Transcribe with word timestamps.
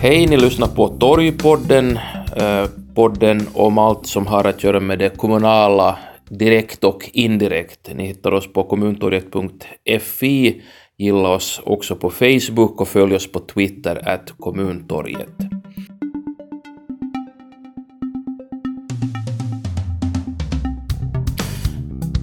Hej, 0.00 0.26
ni 0.26 0.36
lyssnar 0.36 0.68
på 0.68 0.88
Torgpodden, 0.88 1.98
eh, 2.36 2.64
podden 2.94 3.48
om 3.54 3.78
allt 3.78 4.06
som 4.06 4.26
har 4.26 4.44
att 4.44 4.64
göra 4.64 4.80
med 4.80 4.98
det 4.98 5.16
kommunala 5.16 5.98
direkt 6.28 6.84
och 6.84 7.10
indirekt. 7.12 7.90
Ni 7.94 8.06
hittar 8.06 8.32
oss 8.32 8.52
på 8.52 8.64
kommuntorget.fi, 8.64 10.62
gilla 10.98 11.28
oss 11.28 11.60
också 11.64 11.96
på 11.96 12.10
Facebook 12.10 12.80
och 12.80 12.88
följ 12.88 13.14
oss 13.14 13.32
på 13.32 13.40
Twitter, 13.40 14.08
at 14.08 14.32
kommuntorget. 14.38 15.34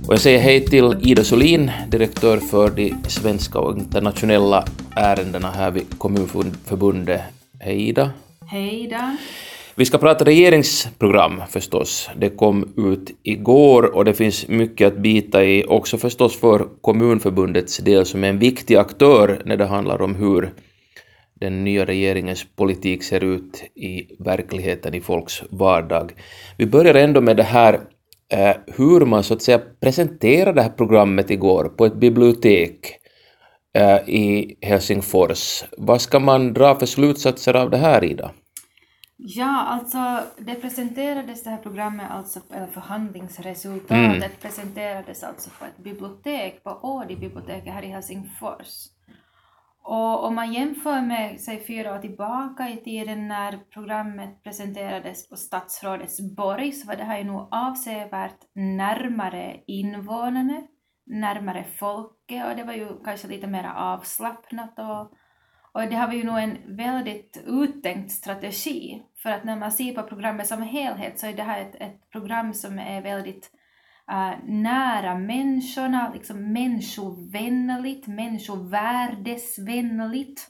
Och 0.08 0.14
jag 0.14 0.20
säger 0.20 0.40
hej 0.40 0.66
till 0.66 0.96
Ida 1.02 1.24
Solin, 1.24 1.72
direktör 1.88 2.38
för 2.38 2.70
de 2.70 2.94
svenska 3.08 3.60
och 3.60 3.78
internationella 3.78 4.66
ärendena 4.96 5.52
här 5.52 5.72
vid 5.72 6.00
Kommunförbundet. 6.00 7.22
Hej 7.66 7.88
Ida. 7.90 8.12
Hej 8.48 8.84
Ida. 8.84 9.18
Vi 9.76 9.86
ska 9.86 9.98
prata 9.98 10.26
regeringsprogram 10.26 11.42
förstås. 11.50 12.10
Det 12.18 12.30
kom 12.30 12.74
ut 12.78 13.20
igår 13.24 13.96
och 13.96 14.06
det 14.06 14.14
finns 14.14 14.48
mycket 14.48 14.88
att 14.88 14.98
bita 14.98 15.44
i, 15.44 15.64
också 15.64 15.98
förstås 15.98 16.40
för 16.40 16.68
Kommunförbundets 16.82 17.78
del 17.78 18.06
som 18.06 18.24
är 18.24 18.30
en 18.30 18.40
viktig 18.40 18.76
aktör 18.76 19.42
när 19.46 19.58
det 19.58 19.66
handlar 19.66 20.02
om 20.02 20.16
hur 20.16 20.54
den 21.34 21.64
nya 21.64 21.86
regeringens 21.86 22.46
politik 22.56 23.04
ser 23.04 23.24
ut 23.24 23.64
i 23.76 24.16
verkligheten 24.20 24.94
i 24.94 25.02
folks 25.02 25.44
vardag. 25.50 26.12
Vi 26.58 26.66
börjar 26.66 26.94
ändå 26.94 27.22
med 27.22 27.38
det 27.38 27.44
här 27.44 27.80
eh, 28.34 28.56
hur 28.68 29.06
man 29.06 29.24
så 29.24 29.34
att 29.34 29.42
säga 29.42 29.62
presenterade 29.80 30.54
det 30.54 30.62
här 30.62 30.70
programmet 30.70 31.32
igår 31.32 31.64
på 31.78 31.86
ett 31.86 31.96
bibliotek 31.96 33.00
i 34.08 34.58
Helsingfors. 34.62 35.64
Vad 35.78 36.02
ska 36.02 36.20
man 36.20 36.54
dra 36.54 36.80
för 36.80 36.86
slutsatser 36.86 37.54
av 37.54 37.70
det 37.70 37.78
här, 37.78 38.04
Ida? 38.04 38.32
Ja, 39.18 39.62
alltså 39.62 40.24
det 40.38 40.56
presenterades 40.56 41.44
det 41.44 41.50
här 41.50 41.58
programmet, 41.58 42.12
alltså, 42.12 42.40
eller 42.54 42.68
förhandlingsresultatet 42.68 44.16
mm. 44.16 44.30
presenterades 44.42 45.24
alltså 45.24 45.50
på 45.60 45.66
ett 45.66 45.84
bibliotek, 45.84 46.64
på 46.64 46.70
Ådi 46.70 47.16
biblioteket 47.16 47.74
här 47.74 47.84
i 47.84 47.88
Helsingfors. 47.88 48.96
Och 49.88 50.26
om 50.26 50.36
man 50.36 50.54
jämför 50.54 51.02
med 51.02 51.42
säg 51.42 51.66
fyra 51.68 51.96
år 51.96 52.00
tillbaka 52.00 52.70
i 52.70 52.78
tiden 52.78 53.28
när 53.28 53.60
programmet 53.74 54.44
presenterades 54.44 55.30
på 55.30 55.36
statsrådets 55.36 56.36
borg 56.36 56.72
så 56.72 56.88
var 56.88 56.96
det 56.96 57.04
här 57.04 57.18
ju 57.18 57.24
nog 57.24 57.48
avsevärt 57.52 58.40
närmare 58.56 59.56
invånarna, 59.68 60.62
närmare 61.06 61.64
folket 61.64 62.46
och 62.46 62.56
det 62.56 62.64
var 62.64 62.74
ju 62.74 63.04
kanske 63.04 63.28
lite 63.28 63.48
mer 63.48 63.72
avslappnat 63.76 64.80
och, 64.80 65.12
och 65.74 65.82
det 65.90 65.96
har 65.96 66.08
vi 66.08 66.18
ju 66.18 66.24
nog 66.24 66.40
en 66.40 66.78
väldigt 66.78 67.44
uttänkt 67.46 68.12
strategi 68.12 69.04
för 69.24 69.30
att 69.30 69.44
när 69.44 69.56
man 69.56 69.72
ser 69.72 69.94
på 69.94 70.04
programmet 70.04 70.48
som 70.48 70.62
helhet 70.62 71.20
så 71.20 71.28
är 71.28 71.34
det 71.34 71.44
här 71.44 71.62
ett, 71.62 71.76
ett 71.76 72.10
program 72.12 72.54
som 72.54 72.80
är 72.80 73.02
väldigt 73.02 73.52
uh, 74.12 74.34
nära 74.46 75.16
människorna, 75.16 76.12
liksom 76.14 76.54
människovänligt, 76.54 78.08
människovärdesvänligt. 78.08 80.48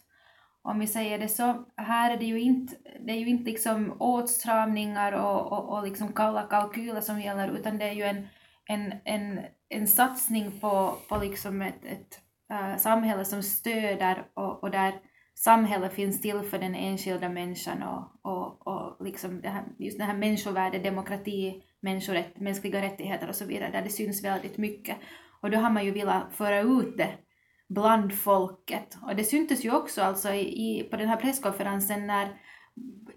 Om 0.62 0.80
vi 0.80 0.88
säger 0.88 1.20
det 1.20 1.28
så. 1.28 1.66
Här 1.78 2.12
är 2.12 2.18
det 2.18 2.26
ju 2.26 2.42
inte, 2.42 2.76
det 3.06 3.12
är 3.12 3.18
ju 3.18 3.28
inte 3.28 3.52
liksom 3.52 3.96
åtstramningar 4.00 5.12
och, 5.12 5.52
och, 5.52 5.70
och 5.70 5.84
liksom 5.84 6.14
kalla 6.14 6.42
kalkyler 6.42 7.02
som 7.02 7.22
gäller, 7.22 7.48
utan 7.48 7.78
det 7.78 7.86
är 7.86 7.94
ju 7.94 8.04
en, 8.04 8.28
en, 8.66 8.94
en, 9.04 9.40
en 9.70 9.88
satsning 9.88 10.60
på, 10.60 10.98
på 11.10 11.18
liksom 11.18 11.62
ett, 11.62 11.86
ett 11.86 12.20
uh, 12.54 12.78
samhälle 12.78 13.26
som 13.26 13.44
stöder 13.44 14.28
och, 14.34 14.64
och 14.64 14.72
där 14.72 14.94
samhället 15.36 15.94
finns 15.94 16.22
till 16.22 16.42
för 16.42 16.60
den 16.60 16.76
enskilda 16.76 17.30
människan 17.30 17.84
och, 17.84 18.32
och, 18.32 18.68
och 18.68 19.06
liksom 19.06 19.42
det 19.42 19.50
här, 19.50 19.64
just 19.80 19.98
det 19.98 20.04
här 20.04 20.18
människovärde, 20.18 20.80
demokrati, 20.80 21.64
människorätt, 21.80 22.40
mänskliga 22.40 22.82
rättigheter 22.82 23.30
och 23.30 23.36
så 23.36 23.46
vidare, 23.46 23.72
där 23.72 23.82
det 23.82 23.90
syns 23.90 24.24
väldigt 24.24 24.58
mycket. 24.58 24.98
Och 25.42 25.52
då 25.52 25.58
har 25.58 25.70
man 25.70 25.86
ju 25.86 25.92
velat 25.92 26.34
föra 26.34 26.60
ut 26.60 26.98
det 26.98 27.14
bland 27.70 28.14
folket. 28.14 28.98
Och 29.02 29.16
det 29.16 29.24
syntes 29.24 29.66
ju 29.66 29.76
också 29.76 30.02
alltså 30.02 30.34
i, 30.34 30.88
på 30.92 30.98
den 30.98 31.08
här 31.08 31.18
presskonferensen 31.18 32.08
när 32.08 32.28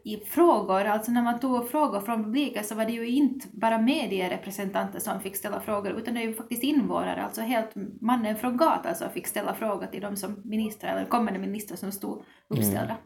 i 0.04 0.16
frågor, 0.16 0.84
alltså 0.84 1.12
när 1.12 1.22
man 1.22 1.40
tog 1.40 1.70
frågor 1.70 2.00
från 2.00 2.24
publiken 2.24 2.64
så 2.64 2.74
var 2.74 2.84
det 2.84 2.92
ju 2.92 3.08
inte 3.08 3.46
bara 3.52 3.78
medierepresentanter 3.78 5.00
som 5.00 5.20
fick 5.20 5.36
ställa 5.36 5.60
frågor 5.60 5.92
utan 5.92 6.14
det 6.14 6.20
är 6.20 6.24
ju 6.24 6.34
faktiskt 6.34 6.62
invånare, 6.62 7.22
alltså 7.24 7.40
helt 7.40 7.70
mannen 8.00 8.36
från 8.36 8.56
gatan 8.56 8.94
som 8.94 9.10
fick 9.10 9.26
ställa 9.26 9.54
frågor 9.54 9.86
till 9.86 10.00
de 10.00 10.16
som 10.16 10.42
ministrar 10.44 10.96
eller 10.96 11.08
kommande 11.08 11.38
ministrar 11.38 11.76
som 11.76 11.92
stod 11.92 12.22
uppställda. 12.48 12.96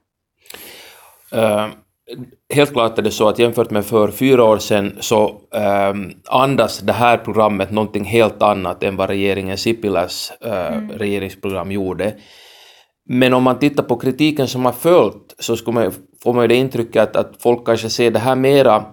Mm. 1.32 1.44
Uh, 1.44 1.74
helt 2.54 2.72
klart 2.72 2.98
är 2.98 3.02
det 3.02 3.10
så 3.10 3.28
att 3.28 3.38
jämfört 3.38 3.70
med 3.70 3.86
för 3.86 4.10
fyra 4.10 4.44
år 4.44 4.58
sedan 4.58 4.96
så 5.00 5.40
um, 5.90 6.12
andas 6.28 6.78
det 6.78 6.92
här 6.92 7.18
programmet 7.18 7.70
någonting 7.70 8.04
helt 8.04 8.42
annat 8.42 8.82
än 8.82 8.96
vad 8.96 9.08
regeringen 9.08 9.58
Sipiläs 9.58 10.32
uh, 10.46 10.52
mm. 10.52 10.90
regeringsprogram 10.90 11.72
gjorde. 11.72 12.14
Men 13.04 13.34
om 13.34 13.42
man 13.42 13.58
tittar 13.58 13.82
på 13.82 13.96
kritiken 13.96 14.48
som 14.48 14.64
har 14.64 14.72
följt 14.72 15.34
så 15.38 15.56
skulle 15.56 15.74
man, 15.74 15.92
får 16.22 16.32
man 16.32 16.44
ju 16.44 16.48
det 16.48 16.54
intrycket 16.54 17.02
att, 17.02 17.16
att 17.16 17.42
folk 17.42 17.66
kanske 17.66 17.90
ser 17.90 18.10
det 18.10 18.18
här 18.18 18.36
mera 18.36 18.84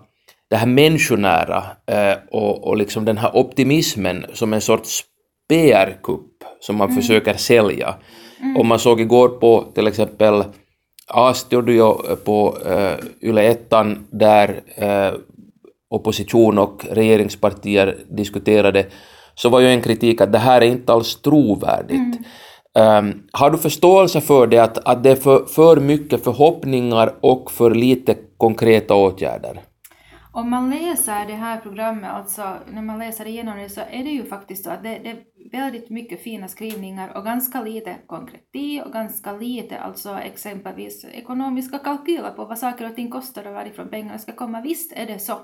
det 0.50 0.56
här 0.56 0.68
människonära 0.68 1.64
eh, 1.86 2.18
och, 2.32 2.68
och 2.68 2.78
liksom 2.78 3.06
den 3.06 3.18
här 3.18 3.36
optimismen 3.36 4.26
som 4.34 4.54
en 4.54 4.62
sorts 4.62 5.04
PR-kupp 5.50 6.44
som 6.60 6.76
man 6.76 6.90
mm. 6.90 7.02
försöker 7.02 7.34
sälja. 7.34 7.96
Mm. 8.40 8.58
Och 8.58 8.66
man 8.66 8.80
såg 8.80 9.02
igår 9.02 9.30
på 9.30 9.72
till 9.76 9.88
exempel 9.88 10.44
A-studio 11.08 12.16
på 12.16 12.58
eh, 12.66 13.30
Yle 13.30 13.44
Ettan 13.44 14.08
där 14.10 14.62
eh, 14.76 15.14
opposition 15.90 16.58
och 16.58 16.86
regeringspartier 16.92 17.98
diskuterade 18.10 18.86
så 19.36 19.50
var 19.50 19.60
ju 19.60 19.68
en 19.68 19.82
kritik 19.82 20.22
att 20.22 20.32
det 20.32 20.40
här 20.40 20.62
är 20.62 20.66
inte 20.66 20.94
alls 20.94 21.22
trovärdigt. 21.22 21.92
Mm. 21.92 22.24
Um, 22.80 23.24
har 23.32 23.52
du 23.52 23.58
förståelse 23.58 24.22
för 24.22 24.48
det, 24.48 24.60
att, 24.60 24.78
att 24.78 25.04
det 25.04 25.12
är 25.12 25.16
för, 25.16 25.46
för 25.46 25.80
mycket 25.80 26.24
förhoppningar 26.24 27.16
och 27.22 27.52
för 27.52 27.72
lite 27.72 28.16
konkreta 28.38 28.96
åtgärder? 28.96 29.62
Om 30.32 30.50
man 30.50 30.70
läser 30.70 31.26
det 31.28 31.34
här 31.34 31.58
programmet, 31.60 32.12
alltså 32.12 32.54
när 32.72 32.82
man 32.82 33.00
läser 33.00 33.28
igenom 33.28 33.58
det 33.58 33.70
så 33.70 33.82
är 33.82 34.04
det 34.04 34.10
ju 34.10 34.26
faktiskt 34.26 34.64
så 34.64 34.70
att 34.70 34.84
det, 34.84 35.00
det 35.04 35.10
är 35.10 35.24
väldigt 35.52 35.90
mycket 35.90 36.24
fina 36.24 36.48
skrivningar 36.48 37.18
och 37.18 37.24
ganska 37.24 37.62
lite 37.62 37.96
konkreti 38.08 38.82
och 38.86 38.94
ganska 38.94 39.32
lite 39.32 39.80
alltså 39.80 40.10
exempelvis 40.10 41.06
ekonomiska 41.06 41.78
kalkyler 41.78 42.30
på 42.30 42.46
vad 42.46 42.58
saker 42.58 42.90
och 42.90 42.96
ting 42.96 43.12
kostar 43.12 43.48
och 43.48 43.54
varifrån 43.54 43.90
pengarna 43.90 44.18
ska 44.18 44.32
komma. 44.32 44.62
Visst 44.62 44.94
är 44.96 45.06
det 45.06 45.20
så. 45.20 45.40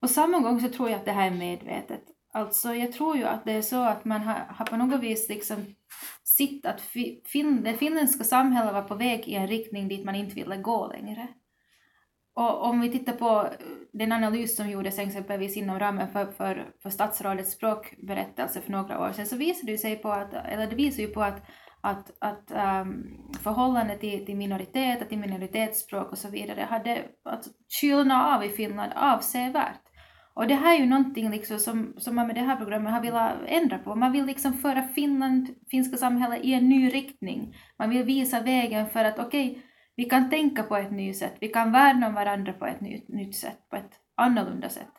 På 0.00 0.08
samma 0.08 0.38
gång 0.38 0.60
så 0.60 0.68
tror 0.68 0.90
jag 0.90 0.98
att 0.98 1.04
det 1.04 1.12
här 1.12 1.26
är 1.26 1.34
medvetet. 1.34 2.02
Alltså 2.34 2.74
jag 2.74 2.92
tror 2.92 3.16
ju 3.16 3.24
att 3.24 3.44
det 3.44 3.52
är 3.52 3.62
så 3.62 3.82
att 3.82 4.04
man 4.04 4.20
har, 4.20 4.34
har 4.34 4.66
på 4.66 4.76
något 4.76 5.00
vis 5.00 5.28
liksom 5.28 5.74
sitt 6.24 6.66
att 6.66 6.80
fin, 7.26 7.62
det 7.62 7.74
finländska 7.74 8.24
samhället 8.24 8.74
var 8.74 8.82
på 8.82 8.94
väg 8.94 9.28
i 9.28 9.34
en 9.34 9.48
riktning 9.48 9.88
dit 9.88 10.04
man 10.04 10.14
inte 10.14 10.34
ville 10.34 10.56
gå 10.56 10.86
längre. 10.86 11.28
Och 12.34 12.64
om 12.64 12.80
vi 12.80 12.92
tittar 12.92 13.12
på 13.12 13.46
eh, 13.46 13.66
den 13.92 14.12
analys 14.12 14.56
som 14.56 14.70
gjordes 14.70 14.98
exempelvis 14.98 15.56
inom 15.56 15.78
ramen 15.78 16.12
för, 16.12 16.26
för, 16.26 16.72
för 16.82 16.90
statsrådets 16.90 17.52
språkberättelse 17.52 18.60
för 18.60 18.72
några 18.72 19.00
år 19.00 19.12
sedan 19.12 19.26
så 19.26 19.36
visar 19.36 19.66
det 19.66 19.78
sig 19.78 19.96
på 19.96 20.12
att, 20.12 20.34
eller 20.34 20.66
det 20.66 20.76
visar 20.76 21.02
ju 21.02 21.08
på 21.08 21.22
att, 21.22 21.42
att, 21.80 22.10
att 22.18 22.52
um, 22.82 23.30
förhållandet 23.42 24.00
till, 24.00 24.26
till 24.26 24.36
minoriteter, 24.36 25.06
till 25.06 25.18
minoritetsspråk 25.18 26.12
och 26.12 26.18
så 26.18 26.28
vidare 26.28 26.66
hade 26.70 27.02
alltså, 27.24 27.50
kylnat 27.68 28.36
av 28.36 28.44
i 28.44 28.48
Finland 28.48 28.92
avsevärt. 28.96 29.91
Och 30.34 30.46
det 30.46 30.54
här 30.54 30.74
är 30.74 30.78
ju 30.78 30.86
någonting 30.86 31.30
liksom 31.30 31.58
som, 31.58 31.94
som 31.98 32.14
man 32.14 32.26
med 32.26 32.36
det 32.36 32.40
här 32.40 32.56
programmet 32.56 32.92
har 32.92 33.00
velat 33.00 33.36
ändra 33.46 33.78
på. 33.78 33.94
Man 33.94 34.12
vill 34.12 34.26
liksom 34.26 34.52
föra 34.52 34.82
Finland, 34.82 35.48
finska 35.70 35.96
samhället 35.96 36.44
i 36.44 36.54
en 36.54 36.68
ny 36.68 36.88
riktning. 36.88 37.56
Man 37.78 37.90
vill 37.90 38.02
visa 38.02 38.40
vägen 38.40 38.90
för 38.90 39.04
att 39.04 39.18
okej, 39.18 39.50
okay, 39.50 39.62
vi 39.96 40.04
kan 40.04 40.30
tänka 40.30 40.62
på 40.62 40.76
ett 40.76 40.92
nytt 40.92 41.16
sätt, 41.16 41.36
vi 41.40 41.48
kan 41.48 41.72
värna 41.72 42.06
om 42.06 42.14
varandra 42.14 42.52
på 42.52 42.66
ett 42.66 42.80
nytt, 42.80 43.08
nytt 43.08 43.36
sätt, 43.36 43.68
på 43.70 43.76
ett 43.76 43.92
annorlunda 44.14 44.68
sätt. 44.68 44.92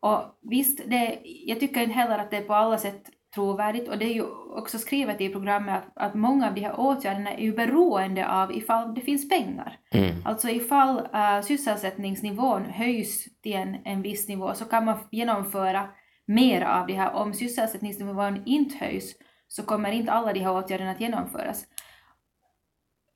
Och 0.00 0.38
visst, 0.50 0.80
det, 0.86 1.18
jag 1.24 1.60
tycker 1.60 1.80
inte 1.80 1.94
heller 1.94 2.18
att 2.18 2.30
det 2.30 2.36
är 2.36 2.42
på 2.42 2.54
alla 2.54 2.78
sätt 2.78 3.10
trovärdigt 3.34 3.88
och 3.88 3.98
det 3.98 4.04
är 4.04 4.14
ju 4.14 4.24
också 4.56 4.78
skrivet 4.78 5.20
i 5.20 5.28
programmet 5.28 5.82
att, 5.82 6.06
att 6.06 6.14
många 6.14 6.48
av 6.48 6.54
de 6.54 6.60
här 6.60 6.80
åtgärderna 6.80 7.32
är 7.32 7.42
ju 7.42 7.52
beroende 7.52 8.28
av 8.28 8.56
ifall 8.56 8.94
det 8.94 9.00
finns 9.00 9.28
pengar. 9.28 9.78
Mm. 9.90 10.14
Alltså 10.24 10.48
ifall 10.48 10.98
uh, 10.98 11.42
sysselsättningsnivån 11.42 12.64
höjs 12.64 13.40
till 13.42 13.52
en, 13.52 13.76
en 13.84 14.02
viss 14.02 14.28
nivå 14.28 14.54
så 14.54 14.64
kan 14.64 14.84
man 14.84 14.98
genomföra 15.10 15.88
mer 16.26 16.62
av 16.62 16.86
det 16.86 16.94
här. 16.94 17.12
Om 17.12 17.34
sysselsättningsnivån 17.34 18.42
inte 18.46 18.84
höjs 18.84 19.14
så 19.48 19.62
kommer 19.62 19.92
inte 19.92 20.12
alla 20.12 20.32
de 20.32 20.40
här 20.40 20.52
åtgärderna 20.52 20.90
att 20.90 21.00
genomföras. 21.00 21.64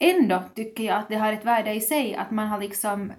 Ändå 0.01 0.43
tycker 0.55 0.85
jag 0.85 0.97
att 0.97 1.09
det 1.09 1.17
har 1.17 1.33
ett 1.33 1.45
värde 1.45 1.75
i 1.75 1.81
sig 1.81 2.15
att 2.15 2.31
man 2.31 2.49
har 2.49 2.61
liksom 2.61 3.13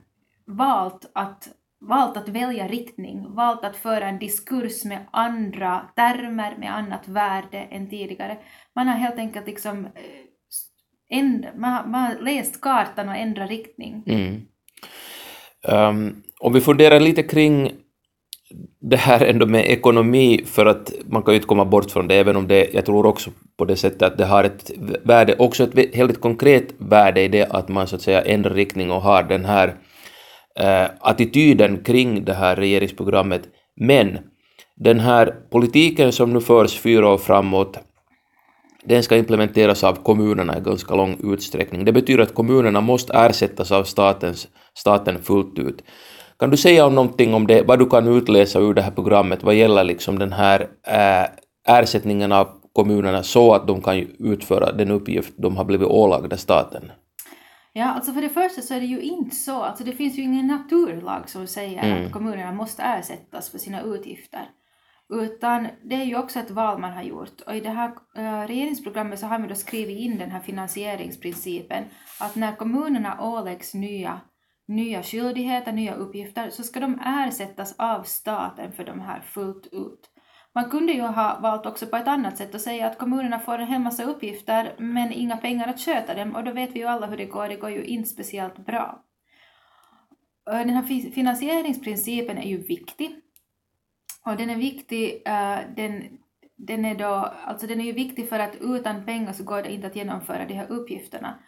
valt 0.45 1.11
att 1.13 1.47
valt 1.79 2.17
att 2.17 2.29
välja 2.29 2.67
riktning, 2.67 3.35
valt 3.35 3.65
att 3.65 3.75
föra 3.75 4.07
en 4.07 4.19
diskurs 4.19 4.85
med 4.85 5.05
andra 5.11 5.81
termer, 5.95 6.55
med 6.57 6.75
annat 6.75 7.07
värde 7.07 7.57
än 7.57 7.89
tidigare. 7.89 8.37
Man 8.75 8.87
har 8.87 8.95
helt 8.95 9.17
enkelt 9.17 9.47
liksom 9.47 9.85
eh, 9.85 11.17
änd- 11.17 11.57
man, 11.57 11.73
har, 11.73 11.85
man 11.85 12.01
har 12.01 12.15
läst 12.21 12.61
kartan 12.61 13.09
och 13.09 13.15
ändrat 13.15 13.49
riktning. 13.49 14.03
Mm. 14.07 14.41
Um, 15.67 16.23
om 16.39 16.53
vi 16.53 16.61
funderar 16.61 16.99
lite 16.99 17.23
kring 17.23 17.71
det 18.79 18.97
här 18.97 19.25
ändå 19.25 19.45
med 19.45 19.65
ekonomi, 19.65 20.43
för 20.45 20.65
att 20.65 20.91
man 21.05 21.23
kan 21.23 21.33
ju 21.33 21.35
inte 21.35 21.47
komma 21.47 21.65
bort 21.65 21.91
från 21.91 22.07
det, 22.07 22.15
även 22.15 22.35
om 22.35 22.47
det, 22.47 22.73
jag 22.73 22.85
tror 22.85 23.05
också 23.05 23.31
på 23.57 23.65
det 23.65 23.75
sättet 23.75 24.01
att 24.01 24.17
det 24.17 24.25
har 24.25 24.43
ett 24.43 24.71
värde, 25.03 25.35
också 25.35 25.63
ett 25.63 25.97
väldigt 25.97 26.21
konkret 26.21 26.73
värde 26.77 27.21
i 27.21 27.27
det 27.27 27.45
att 27.51 27.69
man 27.69 27.87
så 27.87 27.95
att 27.95 28.01
säga 28.01 28.21
ändrar 28.21 28.53
riktning 28.53 28.91
och 28.91 29.01
har 29.01 29.23
den 29.23 29.45
här 29.45 29.75
eh, 30.59 30.85
attityden 30.99 31.83
kring 31.83 32.25
det 32.25 32.33
här 32.33 32.55
regeringsprogrammet. 32.55 33.41
Men 33.75 34.17
den 34.75 34.99
här 34.99 35.35
politiken 35.51 36.11
som 36.11 36.33
nu 36.33 36.41
förs 36.41 36.79
fyra 36.79 37.09
år 37.09 37.17
framåt, 37.17 37.79
den 38.83 39.03
ska 39.03 39.17
implementeras 39.17 39.83
av 39.83 39.93
kommunerna 40.03 40.57
i 40.57 40.61
ganska 40.61 40.95
lång 40.95 41.17
utsträckning. 41.33 41.85
Det 41.85 41.91
betyder 41.91 42.23
att 42.23 42.33
kommunerna 42.33 42.81
måste 42.81 43.13
ersättas 43.13 43.71
av 43.71 43.83
statens, 43.83 44.47
staten 44.73 45.23
fullt 45.23 45.59
ut. 45.59 45.83
Kan 46.39 46.49
du 46.49 46.57
säga 46.57 46.85
om 46.85 46.95
någonting 46.95 47.33
om 47.33 47.47
det, 47.47 47.61
vad 47.61 47.79
du 47.79 47.85
kan 47.85 48.07
utläsa 48.07 48.59
ur 48.59 48.73
det 48.73 48.81
här 48.81 48.91
programmet 48.91 49.43
vad 49.43 49.55
gäller 49.55 49.83
liksom 49.83 50.19
den 50.19 50.33
här 50.33 50.61
eh, 50.87 51.29
ersättningen 51.77 52.31
av 52.31 52.47
kommunerna 52.73 53.23
så 53.23 53.53
att 53.53 53.67
de 53.67 53.81
kan 53.81 54.07
utföra 54.19 54.71
den 54.71 54.91
uppgift 54.91 55.33
de 55.37 55.57
har 55.57 55.65
blivit 55.65 55.87
ålagda 55.87 56.37
staten? 56.37 56.91
Ja, 57.77 57.85
alltså 57.85 58.13
för 58.13 58.21
det 58.21 58.29
första 58.29 58.61
så 58.61 58.73
är 58.73 58.79
det 58.79 58.85
ju 58.85 59.01
inte 59.01 59.35
så, 59.35 59.61
alltså 59.61 59.83
det 59.83 59.91
finns 59.91 60.17
ju 60.17 60.21
ingen 60.21 60.47
naturlag 60.47 61.29
som 61.29 61.47
säger 61.47 61.83
mm. 61.83 62.05
att 62.05 62.11
kommunerna 62.11 62.51
måste 62.51 62.83
ersättas 62.83 63.49
för 63.49 63.57
sina 63.57 63.81
utgifter. 63.81 64.49
Utan 65.09 65.67
det 65.83 65.95
är 65.95 66.03
ju 66.03 66.17
också 66.17 66.39
ett 66.39 66.51
val 66.51 66.79
man 66.79 66.93
har 66.93 67.03
gjort. 67.03 67.41
Och 67.41 67.55
i 67.55 67.59
det 67.59 67.69
här 67.69 67.89
uh, 67.89 68.47
regeringsprogrammet 68.47 69.19
så 69.19 69.25
har 69.25 69.39
vi 69.39 69.47
då 69.47 69.55
skrivit 69.55 69.99
in 69.99 70.17
den 70.17 70.31
här 70.31 70.39
finansieringsprincipen 70.39 71.83
att 72.19 72.35
när 72.35 72.55
kommunerna 72.55 73.21
åläggs 73.21 73.73
nya 73.73 74.21
nya 74.67 75.03
skyldigheter, 75.03 75.71
nya 75.71 75.95
uppgifter, 75.95 76.49
så 76.49 76.63
ska 76.63 76.79
de 76.79 76.99
ersättas 76.99 77.75
av 77.77 78.03
staten 78.03 78.71
för 78.71 78.83
de 78.83 78.99
här 78.99 79.21
fullt 79.21 79.67
ut. 79.71 80.09
Man 80.57 80.69
kunde 80.69 80.93
ju 80.93 81.01
ha 81.01 81.39
valt 81.39 81.65
också 81.65 81.87
på 81.87 81.97
ett 81.97 82.07
annat 82.07 82.37
sätt 82.37 82.55
och 82.55 82.61
säga 82.61 82.87
att 82.87 82.97
kommunerna 82.97 83.39
får 83.39 83.59
en 83.59 83.67
hel 83.67 83.81
massa 83.81 84.03
uppgifter 84.03 84.75
men 84.77 85.11
inga 85.11 85.37
pengar 85.37 85.67
att 85.67 85.79
sköta 85.79 86.13
dem 86.13 86.35
och 86.35 86.43
då 86.43 86.51
vet 86.51 86.69
vi 86.75 86.79
ju 86.79 86.85
alla 86.85 87.07
hur 87.07 87.17
det 87.17 87.25
går, 87.25 87.47
det 87.47 87.55
går 87.55 87.69
ju 87.69 87.83
inte 87.85 88.09
speciellt 88.09 88.57
bra. 88.57 89.03
Eh, 90.49 90.57
den 90.57 90.69
här 90.69 91.11
finansieringsprincipen 91.11 92.37
är 92.37 92.47
ju 92.47 92.57
viktig 92.57 93.15
och 94.25 94.35
den 94.37 94.49
är 94.49 94.55
viktig, 94.55 95.21
eh, 95.25 95.59
den, 95.75 96.03
den 96.55 96.85
är 96.85 96.95
då, 96.95 97.33
alltså 97.45 97.67
den 97.67 97.81
är 97.81 97.85
ju 97.85 97.91
viktig 97.91 98.29
för 98.29 98.39
att 98.39 98.55
utan 98.61 99.05
pengar 99.05 99.33
så 99.33 99.43
går 99.43 99.61
det 99.61 99.73
inte 99.73 99.87
att 99.87 99.95
genomföra 99.95 100.45
de 100.45 100.53
här 100.53 100.71
uppgifterna. 100.71 101.39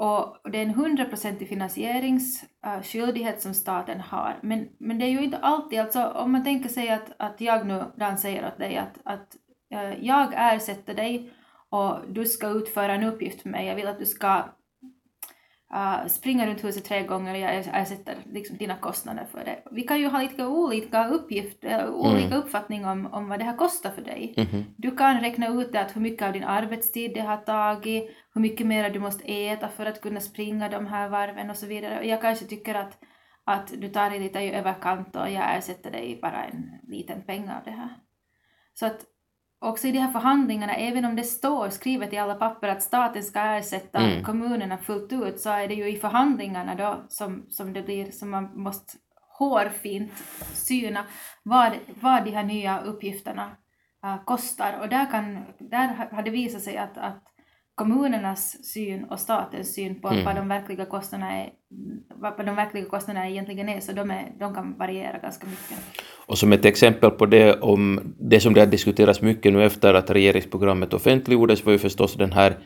Och 0.00 0.50
det 0.52 0.58
är 0.58 0.62
en 0.62 0.74
hundraprocentig 0.74 1.48
finansieringsskyldighet 1.48 3.34
äh, 3.34 3.40
som 3.40 3.54
staten 3.54 4.00
har. 4.00 4.38
Men, 4.42 4.68
men 4.78 4.98
det 4.98 5.04
är 5.04 5.10
ju 5.10 5.24
inte 5.24 5.38
alltid, 5.38 5.80
alltså 5.80 6.06
om 6.06 6.32
man 6.32 6.44
tänker 6.44 6.68
sig 6.68 6.88
att, 6.88 7.12
att 7.16 7.40
jag 7.40 7.66
nu 7.66 7.84
Dan 7.96 8.18
säger 8.18 8.46
åt 8.46 8.58
dig 8.58 8.76
att, 8.76 8.98
att 9.04 9.36
äh, 9.70 10.04
jag 10.06 10.32
ersätter 10.36 10.94
dig 10.94 11.32
och 11.70 11.98
du 12.08 12.24
ska 12.24 12.48
utföra 12.48 12.94
en 12.94 13.04
uppgift 13.04 13.42
för 13.42 13.48
mig. 13.48 13.66
Jag 13.66 13.74
vill 13.74 13.88
att 13.88 13.98
du 13.98 14.06
ska 14.06 14.44
uh, 15.74 16.06
springa 16.06 16.46
runt 16.46 16.64
huset 16.64 16.84
tre 16.84 17.02
gånger 17.02 17.34
och 17.34 17.40
jag 17.40 17.64
ersätter 17.72 18.16
liksom 18.26 18.56
dina 18.56 18.76
kostnader 18.76 19.26
för 19.32 19.44
det. 19.44 19.62
Vi 19.70 19.82
kan 19.82 20.00
ju 20.00 20.08
ha 20.08 20.22
lite 20.22 20.46
olika, 20.46 21.08
uppgift, 21.08 21.64
uh, 21.64 21.90
olika 21.90 22.26
mm. 22.26 22.38
uppfattning 22.38 22.84
om, 22.84 23.06
om 23.06 23.28
vad 23.28 23.38
det 23.38 23.44
här 23.44 23.56
kostar 23.56 23.90
för 23.90 24.02
dig. 24.02 24.34
Mm. 24.36 24.64
Du 24.76 24.96
kan 24.96 25.20
räkna 25.20 25.48
ut 25.48 25.76
att 25.76 25.96
hur 25.96 26.00
mycket 26.00 26.26
av 26.26 26.32
din 26.32 26.44
arbetstid 26.44 27.14
det 27.14 27.20
har 27.20 27.36
tagit, 27.36 28.10
hur 28.34 28.40
mycket 28.40 28.66
mer 28.66 28.90
du 28.90 28.98
måste 28.98 29.24
äta 29.24 29.68
för 29.68 29.86
att 29.86 30.00
kunna 30.00 30.20
springa 30.20 30.68
de 30.68 30.86
här 30.86 31.08
varven 31.08 31.50
och 31.50 31.56
så 31.56 31.66
vidare. 31.66 32.06
Jag 32.06 32.20
kanske 32.20 32.44
tycker 32.44 32.74
att, 32.74 32.98
att 33.44 33.72
du 33.78 33.88
tar 33.88 34.10
det 34.10 34.18
lite 34.18 34.40
i 34.40 34.54
överkant 34.54 35.16
och 35.16 35.30
jag 35.30 35.56
ersätter 35.56 35.90
dig 35.90 36.18
bara 36.22 36.44
en 36.44 36.70
liten 36.82 37.22
peng 37.22 37.50
av 37.50 37.64
det 37.64 37.70
här. 37.70 37.90
Så 38.74 38.86
att 38.86 39.04
också 39.60 39.86
i 39.86 39.92
de 39.92 39.98
här 39.98 40.12
förhandlingarna, 40.12 40.74
även 40.74 41.04
om 41.04 41.16
det 41.16 41.24
står 41.24 41.68
skrivet 41.68 42.12
i 42.12 42.18
alla 42.18 42.34
papper 42.34 42.68
att 42.68 42.82
staten 42.82 43.22
ska 43.22 43.40
ersätta 43.40 43.98
mm. 43.98 44.24
kommunerna 44.24 44.78
fullt 44.78 45.12
ut, 45.12 45.40
så 45.40 45.50
är 45.50 45.68
det 45.68 45.74
ju 45.74 45.88
i 45.88 45.96
förhandlingarna 45.96 46.74
då 46.74 47.04
som, 47.08 47.46
som 47.48 47.72
det 47.72 47.82
blir, 47.82 48.10
som 48.10 48.30
man 48.30 48.62
måste 48.62 48.98
hårfint 49.38 50.12
syna 50.54 51.04
vad, 51.42 51.72
vad 52.00 52.24
de 52.24 52.30
här 52.30 52.44
nya 52.44 52.80
uppgifterna 52.80 53.50
uh, 54.04 54.24
kostar. 54.24 54.78
Och 54.80 54.88
där, 54.88 55.10
kan, 55.10 55.44
där 55.58 56.08
har 56.12 56.22
det 56.22 56.30
visat 56.30 56.62
sig 56.62 56.76
att, 56.76 56.98
att 56.98 57.24
kommunernas 57.80 58.64
syn 58.64 59.04
och 59.04 59.20
statens 59.20 59.74
syn 59.74 60.00
på 60.00 60.08
mm. 60.08 60.24
vad, 60.24 60.36
de 60.36 60.48
verkliga 60.48 60.84
kostnaderna 60.84 61.32
är, 61.32 61.48
vad 62.36 62.46
de 62.46 62.56
verkliga 62.56 62.84
kostnaderna 62.84 63.28
egentligen 63.28 63.68
är, 63.68 63.80
så 63.80 63.92
de, 63.92 64.10
är, 64.10 64.32
de 64.38 64.54
kan 64.54 64.78
variera 64.78 65.18
ganska 65.18 65.46
mycket. 65.46 65.78
Och 66.26 66.38
som 66.38 66.52
ett 66.52 66.64
exempel 66.64 67.10
på 67.10 67.26
det, 67.26 67.60
om 67.60 68.00
det 68.30 68.40
som 68.40 68.54
det 68.54 68.60
har 68.60 68.66
diskuterats 68.66 69.22
mycket 69.22 69.52
nu 69.52 69.64
efter 69.64 69.94
att 69.94 70.10
regeringsprogrammet 70.10 70.94
offentliggjordes 70.94 71.64
var 71.64 71.72
ju 71.72 71.78
förstås 71.78 72.14
den 72.14 72.32
här 72.32 72.58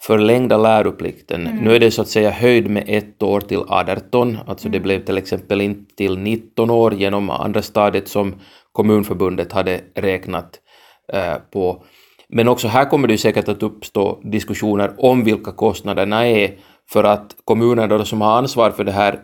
förlängda 0.00 0.56
läroplikten. 0.56 1.46
Mm. 1.46 1.64
Nu 1.64 1.74
är 1.74 1.80
det 1.80 1.90
så 1.90 2.02
att 2.02 2.08
säga 2.08 2.30
höjd 2.30 2.70
med 2.70 2.84
ett 2.86 3.22
år 3.22 3.40
till 3.40 3.62
18, 3.68 4.38
alltså 4.46 4.68
mm. 4.68 4.72
det 4.72 4.80
blev 4.80 5.04
till 5.04 5.18
exempel 5.18 5.60
inte 5.60 5.94
till 5.94 6.18
19 6.18 6.70
år 6.70 6.94
genom 6.94 7.30
andra 7.30 7.62
stadiet 7.62 8.08
som 8.08 8.34
Kommunförbundet 8.72 9.52
hade 9.52 9.80
räknat 9.94 10.60
eh, 11.12 11.36
på. 11.52 11.84
Men 12.32 12.48
också 12.48 12.68
här 12.68 12.84
kommer 12.84 13.08
det 13.08 13.14
ju 13.14 13.18
säkert 13.18 13.48
att 13.48 13.62
uppstå 13.62 14.20
diskussioner 14.24 14.94
om 14.98 15.24
vilka 15.24 15.52
kostnaderna 15.52 16.26
är, 16.26 16.58
för 16.90 17.04
att 17.04 17.36
kommunerna 17.44 18.04
som 18.04 18.20
har 18.20 18.38
ansvar 18.38 18.70
för 18.70 18.84
det 18.84 18.92
här 18.92 19.20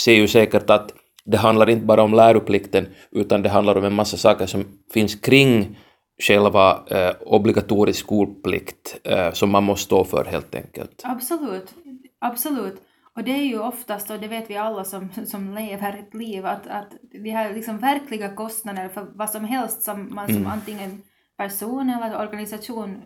ser 0.00 0.14
ju 0.14 0.28
säkert 0.28 0.70
att 0.70 0.92
det 1.24 1.36
handlar 1.36 1.70
inte 1.70 1.86
bara 1.86 2.02
om 2.02 2.14
läroplikten, 2.14 2.86
utan 3.10 3.42
det 3.42 3.48
handlar 3.48 3.78
om 3.78 3.84
en 3.84 3.94
massa 3.94 4.16
saker 4.16 4.46
som 4.46 4.64
finns 4.92 5.14
kring 5.14 5.78
själva 6.22 6.82
eh, 6.90 7.12
obligatorisk 7.20 8.00
skolplikt 8.00 9.00
eh, 9.04 9.32
som 9.32 9.50
man 9.50 9.64
måste 9.64 9.84
stå 9.84 10.04
för 10.04 10.24
helt 10.24 10.54
enkelt. 10.54 11.02
Absolut, 11.04 11.74
absolut. 12.20 12.82
Och 13.16 13.24
det 13.24 13.30
är 13.30 13.44
ju 13.44 13.60
oftast, 13.60 14.10
och 14.10 14.18
det 14.18 14.28
vet 14.28 14.50
vi 14.50 14.56
alla 14.56 14.84
som, 14.84 15.08
som 15.26 15.54
lever 15.54 15.98
ett 15.98 16.14
liv, 16.14 16.46
att, 16.46 16.66
att 16.66 16.92
de 17.22 17.30
här 17.30 17.54
liksom 17.54 17.78
verkliga 17.78 18.34
kostnader 18.34 18.88
för 18.88 19.06
vad 19.14 19.30
som 19.30 19.44
helst 19.44 19.82
som 19.82 20.14
man 20.14 20.26
som 20.26 20.36
mm. 20.36 20.50
antingen 20.52 21.02
person 21.36 21.90
eller 21.90 22.18
organisation 22.18 23.02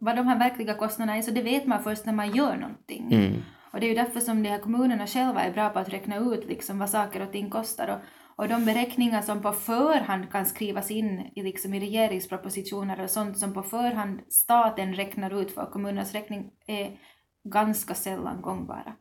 vad 0.00 0.16
de 0.16 0.26
här 0.26 0.38
verkliga 0.38 0.74
kostnaderna 0.74 1.18
är, 1.18 1.22
så 1.22 1.30
det 1.30 1.42
vet 1.42 1.66
man 1.66 1.82
först 1.82 2.06
när 2.06 2.12
man 2.12 2.36
gör 2.36 2.56
någonting. 2.56 3.12
Mm. 3.12 3.42
Och 3.72 3.80
det 3.80 3.86
är 3.86 3.88
ju 3.88 3.94
därför 3.94 4.20
som 4.20 4.42
de 4.42 4.48
här 4.48 4.58
kommunerna 4.58 5.06
själva 5.06 5.42
är 5.42 5.52
bra 5.52 5.68
på 5.68 5.78
att 5.78 5.92
räkna 5.92 6.16
ut 6.16 6.48
liksom 6.48 6.78
vad 6.78 6.90
saker 6.90 7.22
och 7.22 7.32
ting 7.32 7.50
kostar. 7.50 7.88
Och, 7.88 7.98
och 8.42 8.48
de 8.48 8.64
beräkningar 8.64 9.22
som 9.22 9.42
på 9.42 9.52
förhand 9.52 10.30
kan 10.32 10.46
skrivas 10.46 10.90
in 10.90 11.30
i, 11.34 11.42
liksom 11.42 11.74
i 11.74 11.80
regeringspropositioner 11.80 13.00
och 13.00 13.10
sånt 13.10 13.38
som 13.38 13.54
på 13.54 13.62
förhand 13.62 14.20
staten 14.28 14.94
räknar 14.94 15.40
ut 15.42 15.54
för 15.54 15.66
kommunernas 15.66 16.12
räkning 16.12 16.50
är 16.66 16.98
ganska 17.44 17.94
sällan 17.94 18.42
gångbara. 18.42 18.92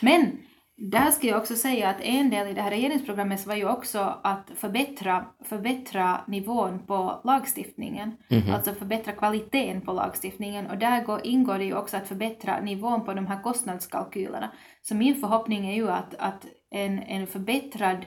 Men 0.00 0.38
där 0.80 1.10
ska 1.10 1.26
jag 1.26 1.38
också 1.38 1.56
säga 1.56 1.88
att 1.88 2.00
en 2.00 2.30
del 2.30 2.48
i 2.48 2.54
det 2.54 2.62
här 2.62 2.70
regeringsprogrammet 2.70 3.46
var 3.46 3.54
ju 3.54 3.68
också 3.68 4.20
att 4.22 4.50
förbättra, 4.56 5.26
förbättra 5.44 6.20
nivån 6.26 6.86
på 6.86 7.20
lagstiftningen, 7.24 8.16
mm 8.28 8.42
-hmm. 8.42 8.54
alltså 8.54 8.74
förbättra 8.74 9.12
kvaliteten 9.12 9.80
på 9.80 9.92
lagstiftningen 9.92 10.66
och 10.66 10.78
där 10.78 11.04
går, 11.04 11.20
ingår 11.24 11.58
det 11.58 11.64
ju 11.64 11.74
också 11.74 11.96
att 11.96 12.08
förbättra 12.08 12.60
nivån 12.60 13.04
på 13.04 13.14
de 13.14 13.26
här 13.26 13.42
kostnadskalkylerna. 13.42 14.52
Så 14.82 14.94
min 14.94 15.20
förhoppning 15.20 15.66
är 15.66 15.74
ju 15.74 15.90
att, 15.90 16.14
att 16.18 16.46
en, 16.70 16.98
en 16.98 17.26
förbättrad, 17.26 18.06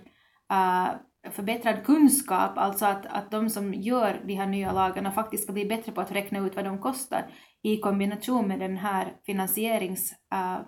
uh, 0.51 0.89
förbättrad 1.31 1.85
kunskap, 1.85 2.51
alltså 2.55 2.85
att, 2.85 3.05
att 3.05 3.31
de 3.31 3.49
som 3.49 3.73
gör 3.73 4.21
de 4.25 4.33
här 4.33 4.47
nya 4.47 4.71
lagarna 4.71 5.11
faktiskt 5.11 5.43
ska 5.43 5.53
bli 5.53 5.65
bättre 5.65 5.91
på 5.91 6.01
att 6.01 6.11
räkna 6.11 6.39
ut 6.39 6.55
vad 6.55 6.65
de 6.65 6.77
kostar 6.77 7.25
i 7.63 7.77
kombination 7.77 8.47
med 8.47 8.59
den 8.59 8.77
här 8.77 9.13
finansierings 9.25 10.11
uh, 10.33 10.61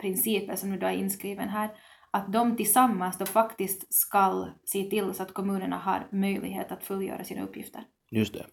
principer 0.00 0.56
som 0.56 0.70
nu 0.70 0.78
då 0.78 0.86
är 0.86 0.92
inskriven 0.92 1.48
här, 1.48 1.70
att 2.10 2.32
de 2.32 2.56
tillsammans 2.56 3.18
då 3.18 3.26
faktiskt 3.26 3.94
ska 3.94 4.48
se 4.64 4.82
till 4.82 5.14
så 5.14 5.22
att 5.22 5.34
kommunerna 5.34 5.76
har 5.76 6.06
möjlighet 6.12 6.72
att 6.72 6.84
fullgöra 6.84 7.24
sina 7.24 7.42
uppgifter. 7.42 7.82
Just 8.10 8.34
det. 8.34 8.44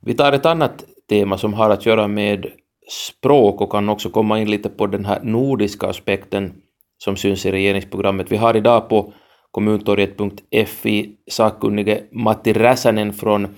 Vi 0.00 0.14
tar 0.14 0.32
ett 0.32 0.46
annat 0.46 0.84
tema 1.08 1.38
som 1.38 1.54
har 1.54 1.70
att 1.70 1.86
göra 1.86 2.08
med 2.08 2.46
språk 2.88 3.60
och 3.60 3.72
kan 3.72 3.88
också 3.88 4.10
komma 4.10 4.38
in 4.38 4.50
lite 4.50 4.68
på 4.68 4.86
den 4.86 5.04
här 5.04 5.20
nordiska 5.22 5.86
aspekten 5.86 6.54
som 6.98 7.16
syns 7.16 7.46
i 7.46 7.52
regeringsprogrammet. 7.52 8.32
Vi 8.32 8.36
har 8.36 8.56
idag 8.56 8.88
på 8.88 9.12
kommuntorget.fi 9.50 11.16
sakkunnige 11.30 12.02
Matti 12.12 12.52
Räsänen 12.52 13.12
från 13.12 13.56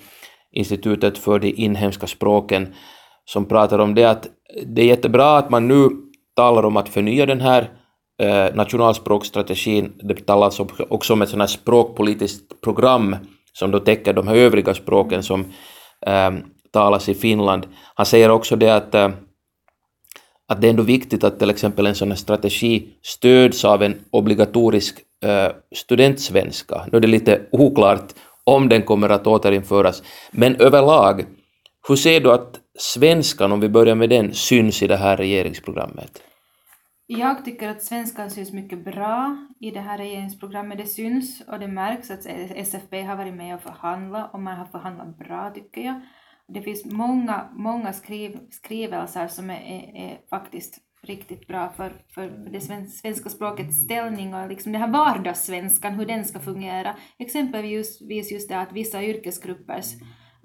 Institutet 0.52 1.18
för 1.18 1.38
de 1.38 1.52
inhemska 1.56 2.06
språken 2.06 2.74
som 3.24 3.44
pratar 3.44 3.78
om 3.78 3.94
det 3.94 4.04
att 4.04 4.28
det 4.66 4.82
är 4.82 4.86
jättebra 4.86 5.38
att 5.38 5.50
man 5.50 5.68
nu 5.68 6.07
talar 6.38 6.64
om 6.64 6.76
att 6.76 6.88
förnya 6.88 7.26
den 7.26 7.40
här 7.40 7.71
eh, 8.23 8.54
nationalspråkstrategin. 8.54 9.92
Det 10.02 10.26
talas 10.26 10.61
också 10.88 11.12
om 11.12 11.23
ett 11.23 11.28
sådant 11.28 11.50
här 11.50 11.57
språkpolitiskt 11.59 12.61
program 12.61 13.16
som 13.52 13.71
då 13.71 13.80
täcker 13.80 14.12
de 14.12 14.28
här 14.28 14.35
övriga 14.35 14.75
språken 14.75 15.23
som 15.23 15.40
eh, 16.07 16.30
talas 16.73 17.09
i 17.09 17.14
Finland. 17.14 17.66
Han 17.95 18.07
säger 18.07 18.30
också 18.30 18.57
det 18.57 18.71
att, 18.71 18.95
eh, 18.95 19.11
att 20.49 20.61
det 20.61 20.66
är 20.66 20.71
ändå 20.71 20.83
viktigt 20.83 21.25
att 21.25 21.38
till 21.38 21.50
exempel 21.50 21.87
en 21.87 21.95
sån 21.95 22.09
här 22.09 22.16
strategi 22.16 22.88
stöds 23.02 23.64
av 23.64 23.83
en 23.83 23.95
obligatorisk 24.11 24.99
eh, 25.25 25.50
studentsvenska. 25.75 26.87
Nu 26.92 26.97
är 26.99 27.00
det 27.00 27.09
lite 27.09 27.40
oklart 27.52 28.14
om 28.45 28.68
den 28.68 28.83
kommer 28.83 29.09
att 29.09 29.26
återinföras, 29.26 30.02
men 30.30 30.57
överlag, 30.57 31.25
hur 31.88 31.97
ser 31.97 32.21
du 32.21 32.33
att 32.33 32.61
svenskan, 32.78 33.52
om 33.52 33.61
vi 33.61 33.68
börjar 33.68 33.94
med 33.94 34.11
den, 34.11 34.35
syns 34.35 34.82
i 34.82 34.87
det 34.87 34.97
här 34.97 35.16
regeringsprogrammet? 35.16 36.23
Jag 37.06 37.44
tycker 37.44 37.68
att 37.68 37.82
svenskan 37.82 38.30
syns 38.30 38.52
mycket 38.52 38.85
bra 38.85 39.47
i 39.61 39.70
det 39.70 39.80
här 39.80 39.99
regeringsprogrammet. 39.99 40.78
Det 40.78 40.87
syns 40.87 41.42
och 41.49 41.58
det 41.58 41.68
märks 41.68 42.11
att 42.11 42.26
SFP 42.56 43.02
har 43.02 43.16
varit 43.16 43.35
med 43.35 43.54
och 43.54 43.62
förhandlat 43.62 44.35
och 44.35 44.40
man 44.40 44.56
har 44.56 44.66
förhandlat 44.66 45.18
bra 45.18 45.50
tycker 45.54 45.80
jag. 45.80 46.00
Det 46.49 46.62
finns 46.62 46.85
många, 46.85 47.49
många 47.52 47.92
skriv, 47.92 48.38
skrivelser 48.50 49.28
som 49.28 49.50
är, 49.50 49.61
är, 49.61 50.11
är 50.11 50.18
faktiskt 50.30 50.78
riktigt 51.02 51.47
bra 51.47 51.73
för, 51.76 51.92
för 52.14 52.28
det 52.52 52.61
svenska 52.61 53.30
språkets 53.30 53.76
ställning 53.76 54.35
och 54.35 54.49
liksom 54.49 54.73
det 54.73 54.78
här 54.78 54.88
vardagssvenskan, 54.88 55.94
hur 55.94 56.06
den 56.06 56.25
ska 56.25 56.38
fungera. 56.38 56.97
Exempelvis 57.18 58.00
just 58.32 58.49
det 58.49 58.58
att 58.58 58.73
vissa 58.73 59.02
yrkesgruppers 59.04 59.94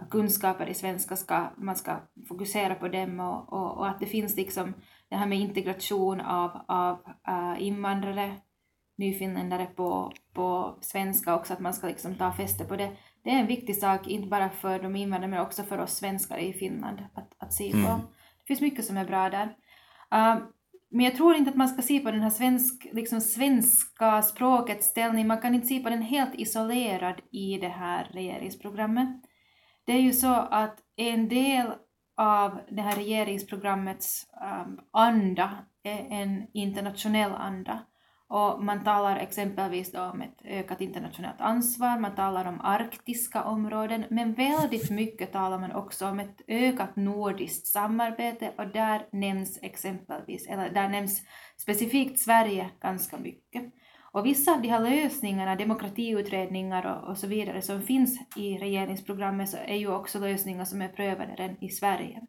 kunskaper 0.10 0.69
i 0.69 0.74
svenska 0.74 1.15
ska, 1.15 1.48
man 1.57 1.75
ska 1.75 1.95
fokusera 2.27 2.75
på 2.75 2.88
dem 2.88 3.19
och, 3.19 3.53
och, 3.53 3.77
och 3.77 3.88
att 3.88 4.00
det 4.00 4.05
finns 4.05 4.36
liksom 4.36 4.74
det 5.10 5.15
här 5.15 5.25
med 5.25 5.39
integration 5.39 6.22
av, 6.22 6.62
av 6.67 6.98
uh, 7.29 7.63
invandrare, 7.63 8.36
nyfinländare 8.98 9.65
på, 9.65 10.12
på 10.33 10.77
svenska 10.81 11.36
också, 11.36 11.53
att 11.53 11.60
man 11.60 11.74
ska 11.74 11.88
liksom 11.88 12.15
ta 12.15 12.31
fäste 12.31 12.65
på 12.65 12.75
det. 12.75 12.91
Det 13.24 13.29
är 13.29 13.39
en 13.39 13.48
viktig 13.48 13.75
sak, 13.75 14.07
inte 14.07 14.27
bara 14.27 14.50
för 14.50 14.79
de 14.79 14.95
invandrare 14.95 15.31
men 15.31 15.39
också 15.39 15.63
för 15.63 15.77
oss 15.77 15.93
svenskar 15.93 16.38
i 16.38 16.53
Finland 16.53 17.00
att, 17.13 17.33
att 17.38 17.53
se 17.53 17.72
på. 17.72 17.77
Mm. 17.77 18.00
Det 18.39 18.48
finns 18.48 18.62
mycket 18.62 18.86
som 18.86 18.98
är 18.98 19.05
bra 19.05 19.29
där. 19.29 19.45
Uh, 20.15 20.43
men 20.93 21.05
jag 21.05 21.15
tror 21.15 21.36
inte 21.36 21.50
att 21.50 21.55
man 21.55 21.67
ska 21.67 21.81
se 21.81 22.00
på 22.00 22.12
den 22.12 22.22
här 22.22 22.29
svensk, 22.29 22.88
liksom 22.91 23.22
svenska 23.22 24.22
språkets 24.22 24.88
ställning, 24.88 25.27
man 25.27 25.41
kan 25.41 25.55
inte 25.55 25.67
se 25.67 25.79
på 25.79 25.89
den 25.89 26.01
helt 26.01 26.36
isolerad 26.36 27.22
i 27.31 27.57
det 27.57 27.67
här 27.67 28.10
regeringsprogrammet. 28.13 29.10
Det 29.86 29.94
är 29.94 30.02
ju 30.02 30.13
så 30.13 30.34
att 30.34 30.80
en 30.96 31.30
del 31.30 31.68
av 32.18 32.60
det 32.70 32.82
här 32.82 32.96
regeringsprogrammets 32.96 34.28
um, 34.66 34.80
anda 34.92 35.52
är 35.84 36.08
en 36.10 36.48
internationell 36.54 37.32
anda. 37.32 37.86
Och 38.28 38.63
man 38.63 38.84
talar 38.84 39.16
exempelvis 39.18 39.94
om 39.94 40.22
ett 40.22 40.42
ökat 40.46 40.82
internationellt 40.82 41.42
ansvar, 41.42 42.00
man 42.00 42.16
talar 42.16 42.46
om 42.46 42.62
arktiska 42.62 43.44
områden, 43.44 44.06
men 44.10 44.34
väldigt 44.34 44.90
mycket 44.90 45.32
talar 45.32 45.60
man 45.60 45.72
också 45.72 46.08
om 46.08 46.20
ett 46.20 46.42
ökat 46.48 46.96
nordiskt 46.96 47.68
samarbete 47.68 48.52
och 48.58 48.68
där 48.68 49.08
nämns 49.12 49.60
exempelvis, 49.62 50.48
eller 50.48 50.70
där 50.70 50.90
nämns 50.90 51.22
specifikt 51.58 52.20
Sverige 52.20 52.70
ganska 52.82 53.18
mycket. 53.18 53.63
Och 54.13 54.25
vissa 54.25 54.53
av 54.53 54.62
de 54.62 54.67
här 54.67 54.79
lösningarna, 54.79 55.55
demokratiutredningar 55.55 56.86
och, 56.86 57.10
och 57.10 57.17
så 57.17 57.27
vidare 57.27 57.62
som 57.62 57.82
finns 57.82 58.20
i 58.36 58.58
regeringsprogrammet 58.58 59.50
så 59.50 59.58
är 59.58 59.75
ju 59.75 59.88
också 59.88 60.20
lösningar 60.20 60.65
som 60.65 60.82
är 60.82 60.88
prövade 60.88 61.36
redan 61.38 61.63
i 61.63 61.70
Sverige. 61.70 62.22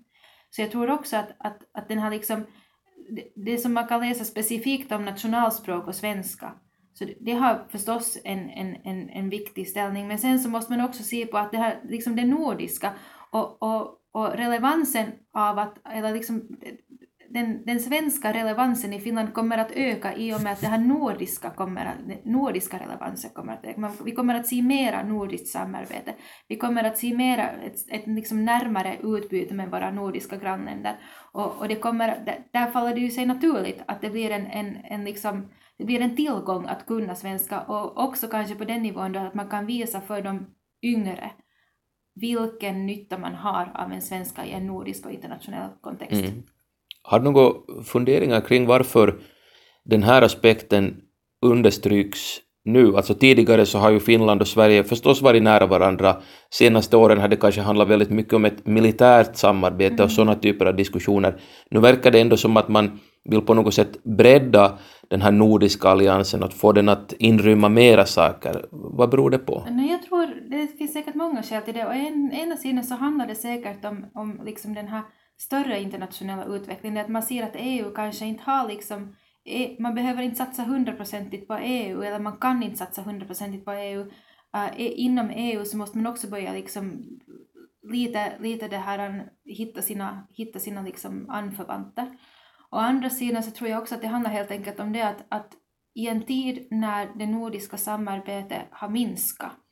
Så 0.50 0.60
jag 0.60 0.70
tror 0.70 0.90
också 0.90 1.16
att, 1.16 1.30
att, 1.38 1.58
att 1.74 1.88
den 1.88 1.98
här 1.98 2.10
liksom, 2.10 2.46
det, 3.10 3.44
det 3.44 3.58
som 3.58 3.72
man 3.72 3.88
kan 3.88 4.00
läsa 4.00 4.24
specifikt 4.24 4.92
om 4.92 5.04
nationalspråk 5.04 5.86
och 5.86 5.94
svenska, 5.94 6.54
så 6.94 7.04
det, 7.04 7.14
det 7.20 7.32
har 7.32 7.66
förstås 7.68 8.18
en, 8.24 8.50
en, 8.50 8.76
en, 8.84 9.08
en 9.08 9.28
viktig 9.28 9.68
ställning, 9.68 10.08
men 10.08 10.18
sen 10.18 10.40
så 10.40 10.48
måste 10.48 10.72
man 10.72 10.84
också 10.84 11.02
se 11.02 11.26
på 11.26 11.38
att 11.38 11.52
det 11.52 11.58
här, 11.58 11.80
liksom 11.84 12.16
det 12.16 12.24
nordiska 12.24 12.92
och, 13.30 13.62
och, 13.62 13.98
och 14.12 14.32
relevansen 14.32 15.12
av 15.32 15.58
att, 15.58 15.78
eller 15.88 16.14
liksom 16.14 16.56
den, 17.34 17.64
den 17.64 17.80
svenska 17.80 18.32
relevansen 18.32 18.92
i 18.92 19.00
Finland 19.00 19.34
kommer 19.34 19.58
att 19.58 19.70
öka 19.70 20.14
i 20.16 20.34
och 20.34 20.42
med 20.42 20.52
att 20.52 20.60
det 20.60 20.66
här 20.66 20.78
nordiska, 20.78 21.50
kommer 21.50 21.86
att, 21.86 22.24
nordiska 22.24 22.78
relevansen 22.78 23.30
kommer 23.30 23.52
att 23.52 23.64
öka. 23.64 23.92
Vi 24.04 24.12
kommer 24.12 24.34
att 24.34 24.46
se 24.46 24.62
mera 24.62 25.02
nordiskt 25.02 25.48
samarbete. 25.48 26.14
Vi 26.48 26.56
kommer 26.56 26.84
att 26.84 26.98
se 26.98 27.14
mera 27.14 27.48
ett, 27.50 27.76
ett 27.88 28.06
liksom 28.06 28.44
närmare 28.44 28.96
utbyte 29.02 29.54
med 29.54 29.70
våra 29.70 29.90
nordiska 29.90 30.36
grannländer. 30.36 30.96
Och, 31.32 31.60
och 31.60 31.68
det 31.68 31.76
kommer, 31.76 32.24
där 32.52 32.70
faller 32.70 32.94
det 32.94 33.00
ju 33.00 33.10
sig 33.10 33.26
naturligt 33.26 33.82
att 33.86 34.00
det 34.00 34.10
blir 34.10 34.30
en, 34.30 34.46
en, 34.46 34.76
en 34.84 35.04
liksom, 35.04 35.48
det 35.78 35.84
blir 35.84 36.00
en 36.00 36.16
tillgång 36.16 36.66
att 36.66 36.86
kunna 36.86 37.14
svenska 37.14 37.60
och 37.60 38.04
också 38.04 38.28
kanske 38.28 38.54
på 38.54 38.64
den 38.64 38.82
nivån 38.82 39.12
då 39.12 39.20
att 39.20 39.34
man 39.34 39.48
kan 39.48 39.66
visa 39.66 40.00
för 40.00 40.22
de 40.22 40.46
yngre 40.82 41.30
vilken 42.14 42.86
nytta 42.86 43.18
man 43.18 43.34
har 43.34 43.72
av 43.74 43.92
en 43.92 44.02
svenska 44.02 44.44
i 44.44 44.52
en 44.52 44.66
nordisk 44.66 45.06
och 45.06 45.12
internationell 45.12 45.70
kontext. 45.80 46.24
Mm. 46.24 46.42
Har 47.06 47.18
du 47.18 47.25
några 47.25 47.52
funderingar 47.84 48.40
kring 48.40 48.66
varför 48.66 49.14
den 49.84 50.02
här 50.02 50.23
aspekten 50.23 50.96
understryks 51.44 52.20
nu? 52.64 52.96
Alltså 52.96 53.14
tidigare 53.14 53.66
så 53.66 53.78
har 53.78 53.90
ju 53.90 54.00
Finland 54.00 54.40
och 54.40 54.49
Sverige 54.49 54.84
förstås 54.84 55.23
varit 55.23 55.42
nära 55.42 55.66
varandra. 55.66 56.16
Senaste 56.50 56.96
åren 56.96 57.18
har 57.18 57.28
det 57.28 57.37
kanske 57.37 57.61
handlat 57.61 57.88
väldigt 57.88 58.11
mycket 58.11 58.32
om 58.32 58.44
ett 58.44 58.66
militärt 58.66 59.37
samarbete 59.37 59.94
och 59.94 60.00
mm. 60.00 60.11
sådana 60.11 60.34
typer 60.34 60.66
av 60.66 60.76
diskussioner. 60.76 61.40
Nu 61.70 61.80
verkar 61.80 62.11
det 62.11 62.20
ändå 62.20 62.37
som 62.37 62.56
att 62.56 62.68
man 62.68 63.00
vill 63.25 63.40
på 63.40 63.54
något 63.54 63.75
sätt 63.75 64.04
bredda 64.04 64.78
den 65.11 65.23
här 65.23 65.32
nordiska 65.32 65.88
alliansen 65.88 66.42
och 66.42 66.52
få 66.52 66.73
den 66.73 66.88
att 66.88 67.12
inrymma 67.12 67.68
mera 67.68 68.06
saker. 68.06 68.66
Vad 68.70 69.11
beror 69.11 69.30
det 69.30 69.38
på? 69.38 69.64
Nej, 69.70 69.90
jag 69.90 70.02
tror 70.02 70.50
det 70.50 70.78
finns 70.78 70.92
säkert 70.92 71.14
många 71.14 71.42
skäl 71.42 71.62
till 71.62 71.75
det 71.75 71.84
och 71.84 71.94
en, 71.94 72.32
ena 72.32 72.56
sidan 72.56 72.84
så 72.84 72.94
handlar 72.94 73.26
det 73.26 73.34
säkert 73.34 73.84
om, 73.84 74.06
om 74.14 74.40
liksom 74.44 74.75
den 74.75 74.88
här 74.88 75.02
större 75.44 75.80
internationella 75.80 76.44
utveckling, 76.44 76.94
det 76.94 77.00
är 77.00 77.04
att 77.04 77.10
man 77.10 77.22
ser 77.22 77.42
att 77.42 77.56
EU 77.56 77.94
kanske 77.94 78.26
inte 78.26 78.42
har 78.42 78.68
liksom, 78.68 79.16
e, 79.44 79.76
man 79.78 79.94
behöver 79.94 80.22
inte 80.22 80.36
satsa 80.36 80.62
hundraprocentigt 80.62 81.48
på 81.48 81.54
EU 81.54 82.02
eller 82.02 82.18
man 82.18 82.36
kan 82.36 82.62
inte 82.62 82.76
satsa 82.76 83.02
hundraprocentigt 83.02 83.64
på 83.64 83.72
EU. 83.72 84.00
Uh, 84.00 84.64
eh, 84.64 84.80
e, 84.80 84.94
inom 84.94 85.30
EU 85.30 85.64
så 85.64 85.76
måste 85.76 85.98
man 85.98 86.12
också 86.12 86.28
börja 86.28 86.52
liksom 86.52 87.04
lite, 87.82 88.32
lite 88.38 88.68
det 88.68 88.76
här, 88.76 88.98
eh, 88.98 89.22
hitta 89.44 89.82
sina, 89.82 90.26
hitta 90.30 90.58
sina 90.58 90.82
liksom 90.82 91.30
anförvanter. 91.30 92.18
Å 92.70 92.76
andra 92.76 93.10
sidan 93.10 93.42
så 93.42 93.50
tror 93.50 93.70
jag 93.70 93.82
också 93.82 93.94
att 93.94 94.02
det 94.02 94.08
handlar 94.08 94.30
helt 94.30 94.50
enkelt 94.50 94.80
om 94.80 94.92
det 94.92 95.02
att, 95.02 95.24
att 95.28 95.52
i 95.94 96.08
en 96.08 96.22
tid 96.22 96.68
när 96.70 97.18
det 97.18 97.26
nordiska 97.26 97.76
samarbetet 97.76 98.62
har 98.70 98.88
minskat 98.88 99.63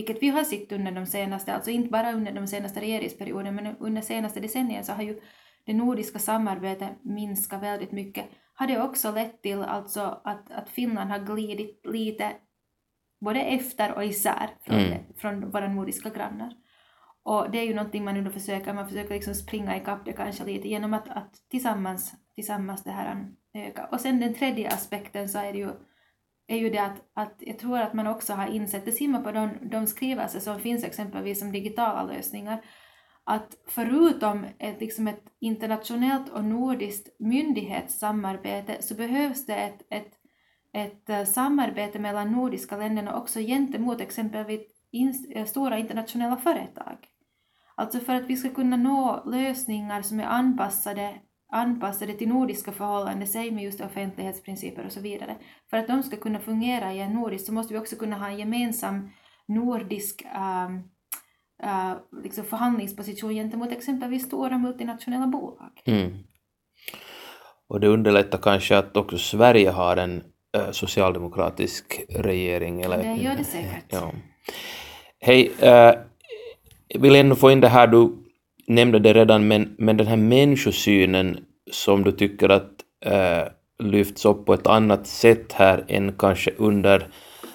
vilket 0.00 0.22
vi 0.22 0.28
har 0.28 0.44
sett 0.44 0.72
under 0.72 0.92
de 0.92 1.06
senaste, 1.06 1.54
alltså 1.54 1.70
inte 1.70 1.90
bara 1.90 2.12
under 2.12 2.32
de 2.32 2.46
senaste 2.46 2.80
regeringsperioderna, 2.80 3.50
men 3.50 3.76
under 3.76 4.02
senaste 4.02 4.40
decennien 4.40 4.84
så 4.84 4.92
har 4.92 5.02
ju 5.02 5.20
det 5.66 5.74
nordiska 5.74 6.18
samarbetet 6.18 6.90
minskat 7.02 7.62
väldigt 7.62 7.92
mycket. 7.92 8.24
Har 8.54 8.66
det 8.66 8.82
också 8.82 9.12
lett 9.12 9.42
till 9.42 9.62
alltså 9.62 10.20
att, 10.24 10.50
att 10.50 10.68
Finland 10.68 11.10
har 11.10 11.18
glidit 11.18 11.80
lite 11.86 12.32
både 13.20 13.40
efter 13.40 13.94
och 13.94 14.04
isär 14.04 14.50
från, 14.62 14.78
mm. 14.78 14.98
från 15.16 15.50
våra 15.50 15.68
nordiska 15.68 16.10
grannar. 16.10 16.52
Och 17.22 17.50
det 17.50 17.58
är 17.58 17.64
ju 17.64 17.74
någonting 17.74 18.04
man 18.04 18.24
nu 18.24 18.30
försöker, 18.30 18.74
man 18.74 18.88
försöker 18.88 19.14
liksom 19.14 19.34
springa 19.34 19.76
ikapp 19.76 20.04
det 20.04 20.12
kanske 20.12 20.44
lite 20.44 20.68
genom 20.68 20.94
att, 20.94 21.08
att 21.08 21.34
tillsammans, 21.50 22.14
tillsammans 22.34 22.84
det 22.84 22.90
här 22.90 23.26
öka. 23.54 23.88
Och 23.92 24.00
sen 24.00 24.20
den 24.20 24.34
tredje 24.34 24.68
aspekten 24.68 25.28
så 25.28 25.38
är 25.38 25.52
det 25.52 25.58
ju 25.58 25.70
är 26.50 26.56
ju 26.56 26.70
det 26.70 26.78
att, 26.78 27.10
att 27.14 27.34
jag 27.38 27.58
tror 27.58 27.78
att 27.78 27.94
man 27.94 28.06
också 28.06 28.32
har 28.32 28.46
insett, 28.46 28.84
det 28.84 28.92
ser 28.92 29.08
man 29.08 29.22
på 29.22 29.32
de, 29.32 29.50
de 29.62 29.86
skrivelser 29.86 30.40
som 30.40 30.60
finns 30.60 30.84
exempelvis 30.84 31.42
om 31.42 31.52
digitala 31.52 32.02
lösningar, 32.02 32.64
att 33.24 33.56
förutom 33.66 34.46
ett, 34.58 34.80
liksom 34.80 35.08
ett 35.08 35.24
internationellt 35.40 36.28
och 36.28 36.44
nordiskt 36.44 37.20
myndighetssamarbete 37.20 38.82
så 38.82 38.94
behövs 38.94 39.46
det 39.46 39.54
ett, 39.54 39.82
ett, 39.90 40.12
ett 40.72 41.10
eh, 41.10 41.24
samarbete 41.24 41.98
mellan 41.98 42.32
nordiska 42.32 42.76
länderna 42.76 43.16
också 43.16 43.40
gentemot 43.40 44.00
exempelvis 44.00 44.60
in, 44.92 45.26
eh, 45.34 45.44
stora 45.44 45.78
internationella 45.78 46.36
företag. 46.36 46.96
Alltså 47.74 48.00
för 48.00 48.14
att 48.14 48.26
vi 48.26 48.36
ska 48.36 48.48
kunna 48.48 48.76
nå 48.76 49.22
lösningar 49.26 50.02
som 50.02 50.20
är 50.20 50.24
anpassade 50.24 51.14
anpassade 51.50 52.12
till 52.12 52.28
nordiska 52.28 52.72
förhållanden, 52.72 53.28
säg 53.28 53.50
med 53.50 53.64
just 53.64 53.80
offentlighetsprinciper 53.80 54.86
och 54.86 54.92
så 54.92 55.00
vidare. 55.00 55.36
För 55.70 55.76
att 55.76 55.86
de 55.86 56.02
ska 56.02 56.16
kunna 56.16 56.38
fungera 56.38 56.92
i 56.92 57.00
en 57.00 57.12
nordisk 57.12 57.46
så 57.46 57.52
måste 57.52 57.74
vi 57.74 57.80
också 57.80 57.96
kunna 57.96 58.18
ha 58.18 58.28
en 58.28 58.38
gemensam 58.38 59.10
nordisk 59.48 60.22
uh, 60.24 60.70
uh, 61.66 61.96
liksom 62.22 62.44
förhandlingsposition 62.44 63.34
gentemot 63.34 63.72
exempelvis 63.72 64.26
stora 64.26 64.58
multinationella 64.58 65.26
bolag. 65.26 65.82
Mm. 65.84 66.18
Och 67.68 67.80
det 67.80 67.88
underlättar 67.88 68.38
kanske 68.38 68.78
att 68.78 68.96
också 68.96 69.18
Sverige 69.18 69.70
har 69.70 69.96
en 69.96 70.22
uh, 70.56 70.70
socialdemokratisk 70.70 72.00
regering? 72.08 72.82
Eller? 72.82 72.98
Det 72.98 73.22
gör 73.22 73.36
det 73.36 73.44
säkert. 73.56 73.84
Ja. 73.88 74.12
Hej, 75.22 75.52
jag 76.88 77.00
vill 77.00 77.14
ändå 77.14 77.36
få 77.36 77.50
in 77.50 77.60
det 77.60 77.68
här, 77.68 77.86
du 77.86 78.29
nämnde 78.70 78.98
det 78.98 79.12
redan, 79.12 79.48
men, 79.48 79.74
men 79.78 79.96
den 79.96 80.06
här 80.06 80.16
människosynen 80.16 81.38
som 81.70 82.04
du 82.04 82.12
tycker 82.12 82.48
att 82.48 82.70
äh, 83.04 83.42
lyfts 83.82 84.24
upp 84.24 84.46
på 84.46 84.54
ett 84.54 84.66
annat 84.66 85.06
sätt 85.06 85.52
här 85.52 85.84
än 85.88 86.12
kanske 86.12 86.50
under 86.56 87.06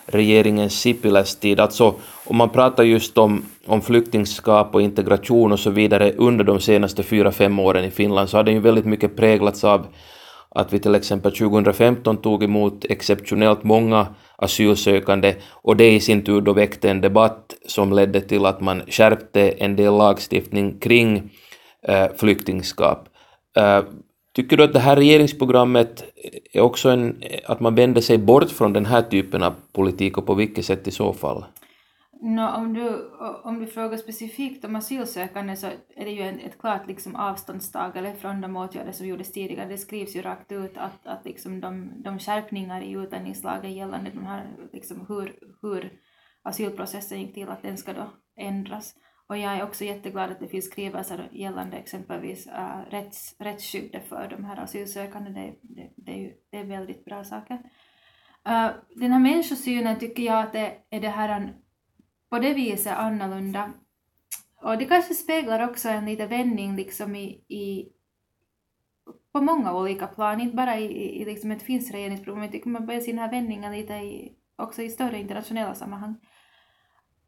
regeringen 0.06 0.70
Sipiläs 0.70 1.36
tid. 1.36 1.60
Alltså 1.60 1.96
om 2.26 2.38
man 2.38 2.50
pratar 2.50 2.84
just 2.84 3.18
om, 3.18 3.46
om 3.66 3.82
flyktingskap 3.82 4.76
och 4.76 4.82
integration 4.82 5.52
och 5.52 5.60
så 5.60 5.70
vidare 5.70 6.12
under 6.12 6.44
de 6.44 6.60
senaste 6.60 7.04
fyra, 7.04 7.32
fem 7.32 7.60
åren 7.60 7.86
i 7.86 7.92
Finland 7.92 8.30
så 8.30 8.38
har 8.38 8.44
det 8.44 8.52
ju 8.52 8.60
väldigt 8.60 8.86
mycket 8.86 9.16
präglats 9.16 9.64
av 9.64 9.88
att 10.50 10.74
vi 10.74 10.80
till 10.80 10.96
exempel 10.96 11.32
2015 11.32 12.18
tog 12.18 12.44
emot 12.44 12.86
exceptionellt 12.90 13.64
många 13.64 14.08
asylsökande 14.38 15.36
och 15.52 15.78
det 15.78 15.92
i 15.92 16.00
sin 16.00 16.22
tur 16.24 16.42
då 16.42 16.54
väckte 16.54 16.90
en 16.90 17.02
debatt 17.02 17.54
som 17.66 17.94
ledde 17.94 18.22
till 18.22 18.46
att 18.46 18.62
man 18.62 18.82
skärpte 18.88 19.50
en 19.50 19.76
del 19.76 19.98
lagstiftning 19.98 20.80
kring 20.80 21.32
eh, 21.88 22.08
flyktingskap. 22.18 23.10
Eh, 23.58 23.84
tycker 24.36 24.58
du 24.58 24.64
att 24.64 24.74
det 24.74 24.80
här 24.80 24.96
regeringsprogrammet 24.96 26.04
är 26.54 26.62
också 26.62 26.90
en, 26.90 27.24
att 27.46 27.60
man 27.60 27.76
vänder 27.76 28.02
sig 28.02 28.18
bort 28.18 28.52
från 28.52 28.74
den 28.74 28.86
här 28.86 29.02
typen 29.02 29.44
av 29.44 29.54
politik 29.74 30.18
och 30.18 30.26
på 30.26 30.34
vilket 30.34 30.66
sätt 30.66 30.88
i 30.88 30.92
så 30.92 31.14
fall? 31.14 31.46
No, 32.22 32.42
om, 32.42 32.74
du, 32.74 33.10
om 33.44 33.60
du 33.60 33.68
frågar 33.68 33.98
specifikt 33.98 34.66
om 34.66 34.76
asylsökande 34.76 35.56
så 35.56 35.68
är 35.96 36.06
det 36.06 36.12
ju 36.12 36.22
en, 36.22 36.40
ett 36.40 36.60
klart 36.60 36.88
liksom 36.88 37.16
avståndstagande 37.16 38.16
från 38.16 38.42
de 38.42 38.56
åtgärder 38.56 38.92
som 38.92 39.08
gjordes 39.08 39.32
tidigare. 39.32 39.70
Det 39.70 39.78
skrivs 39.78 40.16
ju 40.16 40.22
rakt 40.22 40.52
ut 40.52 40.78
att, 40.78 41.08
att 41.08 41.26
liksom 41.26 41.62
de, 41.62 41.92
de 42.04 42.20
skärpningar 42.20 42.82
i 42.82 42.92
utlänningslagen 42.92 43.74
gällande 43.74 44.12
de 44.12 44.26
här, 44.26 44.48
liksom 44.74 45.06
hur, 45.08 45.40
hur 45.62 46.00
asylprocessen 46.44 47.22
gick 47.22 47.34
till, 47.34 47.50
att 47.50 47.62
den 47.62 47.78
ska 47.78 47.94
då 47.94 48.10
ändras. 48.38 48.96
Och 49.28 49.38
jag 49.38 49.54
är 49.58 49.64
också 49.64 49.84
jätteglad 49.84 50.32
att 50.32 50.40
det 50.40 50.48
finns 50.48 50.66
skrivelser 50.66 51.30
gällande 51.32 51.78
exempelvis 51.78 52.48
äh, 52.48 52.80
rätts, 52.90 53.36
rättsskyddet 53.40 54.10
för 54.10 54.28
de 54.30 54.46
här 54.46 54.58
asylsökande. 54.58 55.32
Det, 55.32 55.56
det, 55.62 55.90
det, 55.98 56.12
är, 56.12 56.18
ju, 56.18 56.34
det 56.52 56.58
är 56.58 56.66
väldigt 56.66 57.06
bra 57.06 57.24
saker. 57.24 57.56
Uh, 58.48 58.70
den 58.96 59.12
här 59.12 59.20
människosynen 59.20 60.00
tycker 60.00 60.24
jag 60.24 60.44
att 60.44 60.54
det 60.54 60.78
är 60.90 61.02
det 61.02 61.10
här 61.10 61.54
på 62.30 62.40
det 62.40 62.54
viset 62.54 62.98
annorlunda. 62.98 63.74
Och 64.62 64.78
det 64.78 64.86
kanske 64.86 65.14
speglar 65.14 65.70
också 65.70 65.90
en 65.90 66.06
liten 66.06 66.30
vändning 66.30 66.76
liksom 66.76 67.16
i, 67.16 67.28
i 67.48 67.92
på 69.34 69.42
många 69.42 69.74
olika 69.74 70.08
plan, 70.08 70.42
inte 70.42 70.56
bara 70.56 70.80
i, 70.80 71.22
i 71.22 71.26
liksom 71.26 71.52
ett 71.52 71.64
finskt 71.64 71.94
regeringsprogram, 71.94 72.44
jag 72.44 72.52
tycker 72.52 72.70
man 72.70 72.86
börjar 72.86 73.02
se 73.02 73.12
den 73.12 73.20
här 73.20 73.32
vändningen 73.32 73.72
lite 73.72 73.94
i, 73.94 74.32
också 74.56 74.82
i 74.82 74.90
större 74.90 75.20
internationella 75.20 75.76
sammanhang. 75.76 76.16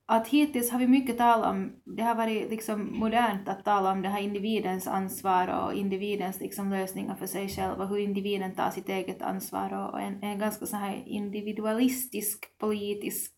Att 0.06 0.28
hittills 0.28 0.72
har 0.72 0.80
vi 0.80 0.88
mycket 0.88 1.18
talat 1.18 1.50
om, 1.50 1.82
det 1.86 2.04
har 2.04 2.16
varit 2.16 2.50
liksom 2.50 3.00
modernt 3.00 3.50
att 3.50 3.66
tala 3.66 3.92
om 3.92 4.02
det 4.02 4.10
här 4.10 4.22
individens 4.22 4.88
ansvar 4.88 5.48
och 5.48 5.74
individens 5.74 6.40
liksom 6.40 6.70
lösningar 6.70 7.16
för 7.16 7.28
sig 7.28 7.50
själv 7.50 7.82
och 7.82 7.88
hur 7.88 7.98
individen 7.98 8.56
tar 8.56 8.70
sitt 8.70 8.90
eget 8.90 9.22
ansvar 9.22 9.90
och 9.90 10.02
en, 10.02 10.24
en 10.24 10.40
ganska 10.40 10.66
så 10.66 10.76
här 10.76 11.04
individualistisk 11.06 12.58
politisk 12.58 13.34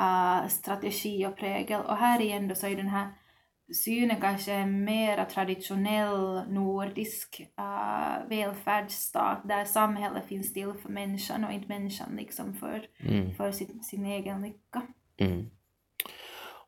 uh, 0.00 0.48
strategi 0.48 1.26
och 1.26 1.36
prägel. 1.36 1.80
Och 1.80 1.96
här 1.96 2.20
igen 2.20 2.48
då 2.48 2.54
så 2.54 2.66
är 2.66 2.76
den 2.76 2.88
här 2.88 3.08
synen 3.72 4.20
kanske 4.20 4.52
en 4.52 4.84
mera 4.84 5.24
traditionell 5.24 6.42
nordisk 6.48 7.40
uh, 7.60 8.28
välfärdsstat 8.28 9.48
där 9.48 9.64
samhället 9.64 10.26
finns 10.26 10.52
till 10.52 10.72
för 10.82 10.88
människan 10.88 11.44
och 11.44 11.52
inte 11.52 11.68
människan 11.68 12.16
liksom 12.16 12.54
för, 12.54 12.86
mm. 12.98 13.34
för 13.34 13.52
sin, 13.52 13.82
sin 13.82 14.06
egen 14.06 14.42
lycka. 14.42 14.82
Mm. 15.16 15.50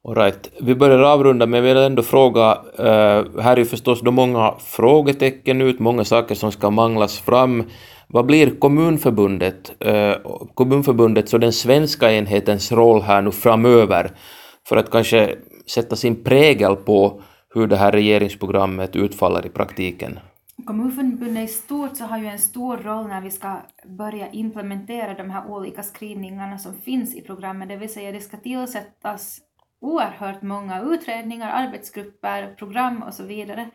Alright, 0.09 0.51
Vi 0.61 0.75
börjar 0.75 0.99
avrunda 0.99 1.47
men 1.47 1.65
jag 1.65 1.75
vill 1.75 1.77
ändå 1.77 2.03
fråga, 2.03 2.59
uh, 2.79 3.41
här 3.41 3.53
är 3.53 3.57
ju 3.57 3.65
förstås 3.65 4.01
då 4.01 4.11
många 4.11 4.55
frågetecken 4.59 5.63
ut, 5.63 5.79
många 5.79 6.05
saker 6.05 6.35
som 6.35 6.53
ska 6.53 6.71
manglas 6.71 7.19
fram. 7.19 7.65
Vad 8.09 8.27
blir 8.27 8.61
Kommunförbundet, 8.61 9.73
uh, 9.87 10.37
Kommunförbundets 10.55 11.35
och 11.35 11.41
den 11.41 11.53
svenska 11.53 12.13
enhetens 12.13 12.73
roll 12.73 13.03
här 13.03 13.23
nu 13.23 13.33
framöver 13.33 14.11
för 14.69 14.77
att 14.77 14.91
kanske 14.91 15.37
sätta 15.67 15.97
sin 15.97 16.25
prägel 16.25 16.77
på 16.77 17.23
hur 17.55 17.67
det 17.67 17.77
här 17.77 17.93
regeringsprogrammet 17.93 18.97
utfaller 18.97 19.47
i 19.47 19.49
praktiken? 19.49 20.19
Kommunförbundet 20.67 21.45
i 21.45 21.53
stort 21.53 21.97
så 21.97 22.05
har 22.05 22.19
ju 22.19 22.27
en 22.27 22.39
stor 22.39 22.77
roll 22.77 23.07
när 23.07 23.21
vi 23.21 23.31
ska 23.31 23.57
börja 23.99 24.31
implementera 24.31 25.15
de 25.15 25.31
här 25.31 25.51
olika 25.51 25.83
skrivningarna 25.83 26.59
som 26.59 26.75
finns 26.75 27.15
i 27.15 27.21
programmet, 27.21 27.69
det 27.69 27.77
vill 27.77 27.93
säga 27.93 28.13
det 28.13 28.21
ska 28.21 28.37
tillsättas 28.37 29.41
oerhört 29.81 30.43
många 30.43 30.81
utredningar, 30.81 31.51
arbetsgrupper, 31.51 32.55
program 32.55 33.03
och 33.03 33.15
så 33.15 33.23
vidare. 33.23 33.71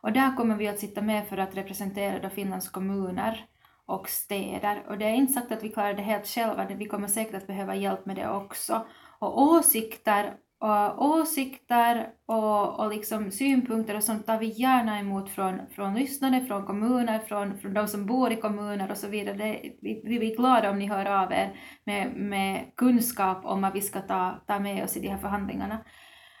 Och 0.00 0.12
där 0.12 0.36
kommer 0.36 0.56
vi 0.56 0.68
att 0.68 0.78
sitta 0.78 1.02
med 1.02 1.28
för 1.28 1.38
att 1.38 1.56
representera 1.56 2.18
då 2.18 2.28
Finlands 2.28 2.68
kommuner 2.68 3.46
och 3.86 4.08
städer. 4.08 4.84
Och 4.88 4.98
det 4.98 5.04
är 5.04 5.14
inte 5.14 5.32
sagt 5.32 5.52
att 5.52 5.62
vi 5.62 5.68
klarar 5.68 5.94
det 5.94 6.02
helt 6.02 6.26
själva, 6.26 6.66
vi 6.66 6.86
kommer 6.86 7.08
säkert 7.08 7.34
att 7.34 7.46
behöva 7.46 7.74
hjälp 7.74 8.06
med 8.06 8.16
det 8.16 8.28
också. 8.28 8.86
Och 9.18 9.42
åsikter 9.42 10.34
och 10.58 11.04
åsikter 11.04 12.08
och, 12.26 12.80
och 12.80 12.90
liksom 12.90 13.30
synpunkter 13.30 13.96
och 13.96 14.02
sånt 14.02 14.26
tar 14.26 14.38
vi 14.38 14.46
gärna 14.46 14.98
emot 14.98 15.30
från, 15.30 15.60
från 15.70 15.94
lyssnare, 15.94 16.44
från 16.44 16.66
kommuner, 16.66 17.18
från, 17.18 17.58
från 17.58 17.74
de 17.74 17.88
som 17.88 18.06
bor 18.06 18.32
i 18.32 18.36
kommuner 18.36 18.90
och 18.90 18.96
så 18.96 19.08
vidare. 19.08 19.36
Det, 19.36 19.60
vi, 19.82 20.02
vi 20.04 20.18
blir 20.18 20.36
glada 20.36 20.70
om 20.70 20.78
ni 20.78 20.86
hör 20.86 21.06
av 21.06 21.32
er 21.32 21.56
med, 21.84 22.12
med 22.16 22.72
kunskap 22.76 23.44
om 23.44 23.62
vad 23.62 23.72
vi 23.72 23.80
ska 23.80 24.00
ta, 24.00 24.44
ta 24.46 24.58
med 24.58 24.84
oss 24.84 24.96
i 24.96 25.00
de 25.00 25.08
här 25.08 25.18
förhandlingarna. 25.18 25.78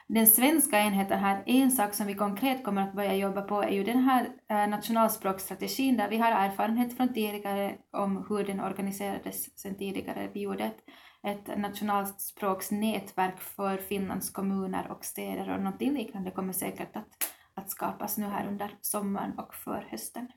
Den 0.08 0.26
svenska 0.26 0.78
enheten 0.78 1.18
här, 1.18 1.42
en 1.46 1.70
sak 1.70 1.94
som 1.94 2.06
vi 2.06 2.14
konkret 2.14 2.64
kommer 2.64 2.82
att 2.82 2.94
börja 2.94 3.14
jobba 3.14 3.42
på 3.42 3.62
är 3.62 3.70
ju 3.70 3.84
den 3.84 3.98
här 3.98 4.28
eh, 4.50 4.68
nationalspråksstrategin 4.68 5.96
där 5.96 6.08
vi 6.08 6.16
har 6.16 6.32
erfarenhet 6.32 6.96
från 6.96 7.14
tidigare 7.14 7.74
om 7.92 8.26
hur 8.28 8.44
den 8.44 8.60
organiserades 8.60 9.58
sen 9.60 9.78
tidigare. 9.78 10.30
Vi 10.34 10.40
gjorde 10.40 10.64
ett 10.64 10.78
ett 11.22 11.58
nationalspråksnätverk 11.58 13.38
för 13.38 13.76
Finlands 13.76 14.30
kommuner 14.30 14.86
och 14.90 15.04
städer 15.04 15.52
och 15.52 15.60
någonting 15.60 15.94
liknande 15.94 16.30
kommer 16.30 16.52
säkert 16.52 16.96
att, 16.96 17.08
att 17.54 17.70
skapas 17.70 18.18
nu 18.18 18.26
här 18.26 18.46
under 18.48 18.70
sommaren 18.80 19.38
och 19.38 19.54
för 19.54 19.86
hösten. 19.90 20.28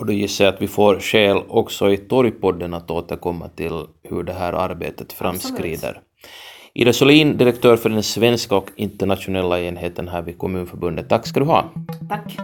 Och 0.00 0.06
då 0.06 0.12
gissar 0.12 0.44
jag 0.44 0.54
att 0.54 0.62
vi 0.62 0.68
får 0.68 1.00
skäl 1.00 1.42
också 1.48 1.92
i 1.92 1.96
Torgpodden 1.96 2.74
att 2.74 2.90
återkomma 2.90 3.48
till 3.48 3.86
hur 4.02 4.22
det 4.22 4.32
här 4.32 4.52
arbetet 4.52 5.12
framskrider. 5.12 5.88
Absolut. 5.88 6.08
Ida 6.74 6.92
Solin, 6.92 7.36
direktör 7.36 7.76
för 7.76 7.90
den 7.90 8.02
svenska 8.02 8.56
och 8.56 8.70
internationella 8.76 9.60
enheten 9.60 10.08
här 10.08 10.22
vid 10.22 10.38
Kommunförbundet. 10.38 11.08
Tack 11.08 11.26
ska 11.26 11.40
du 11.40 11.46
ha. 11.46 11.70
Tack. 12.08 12.38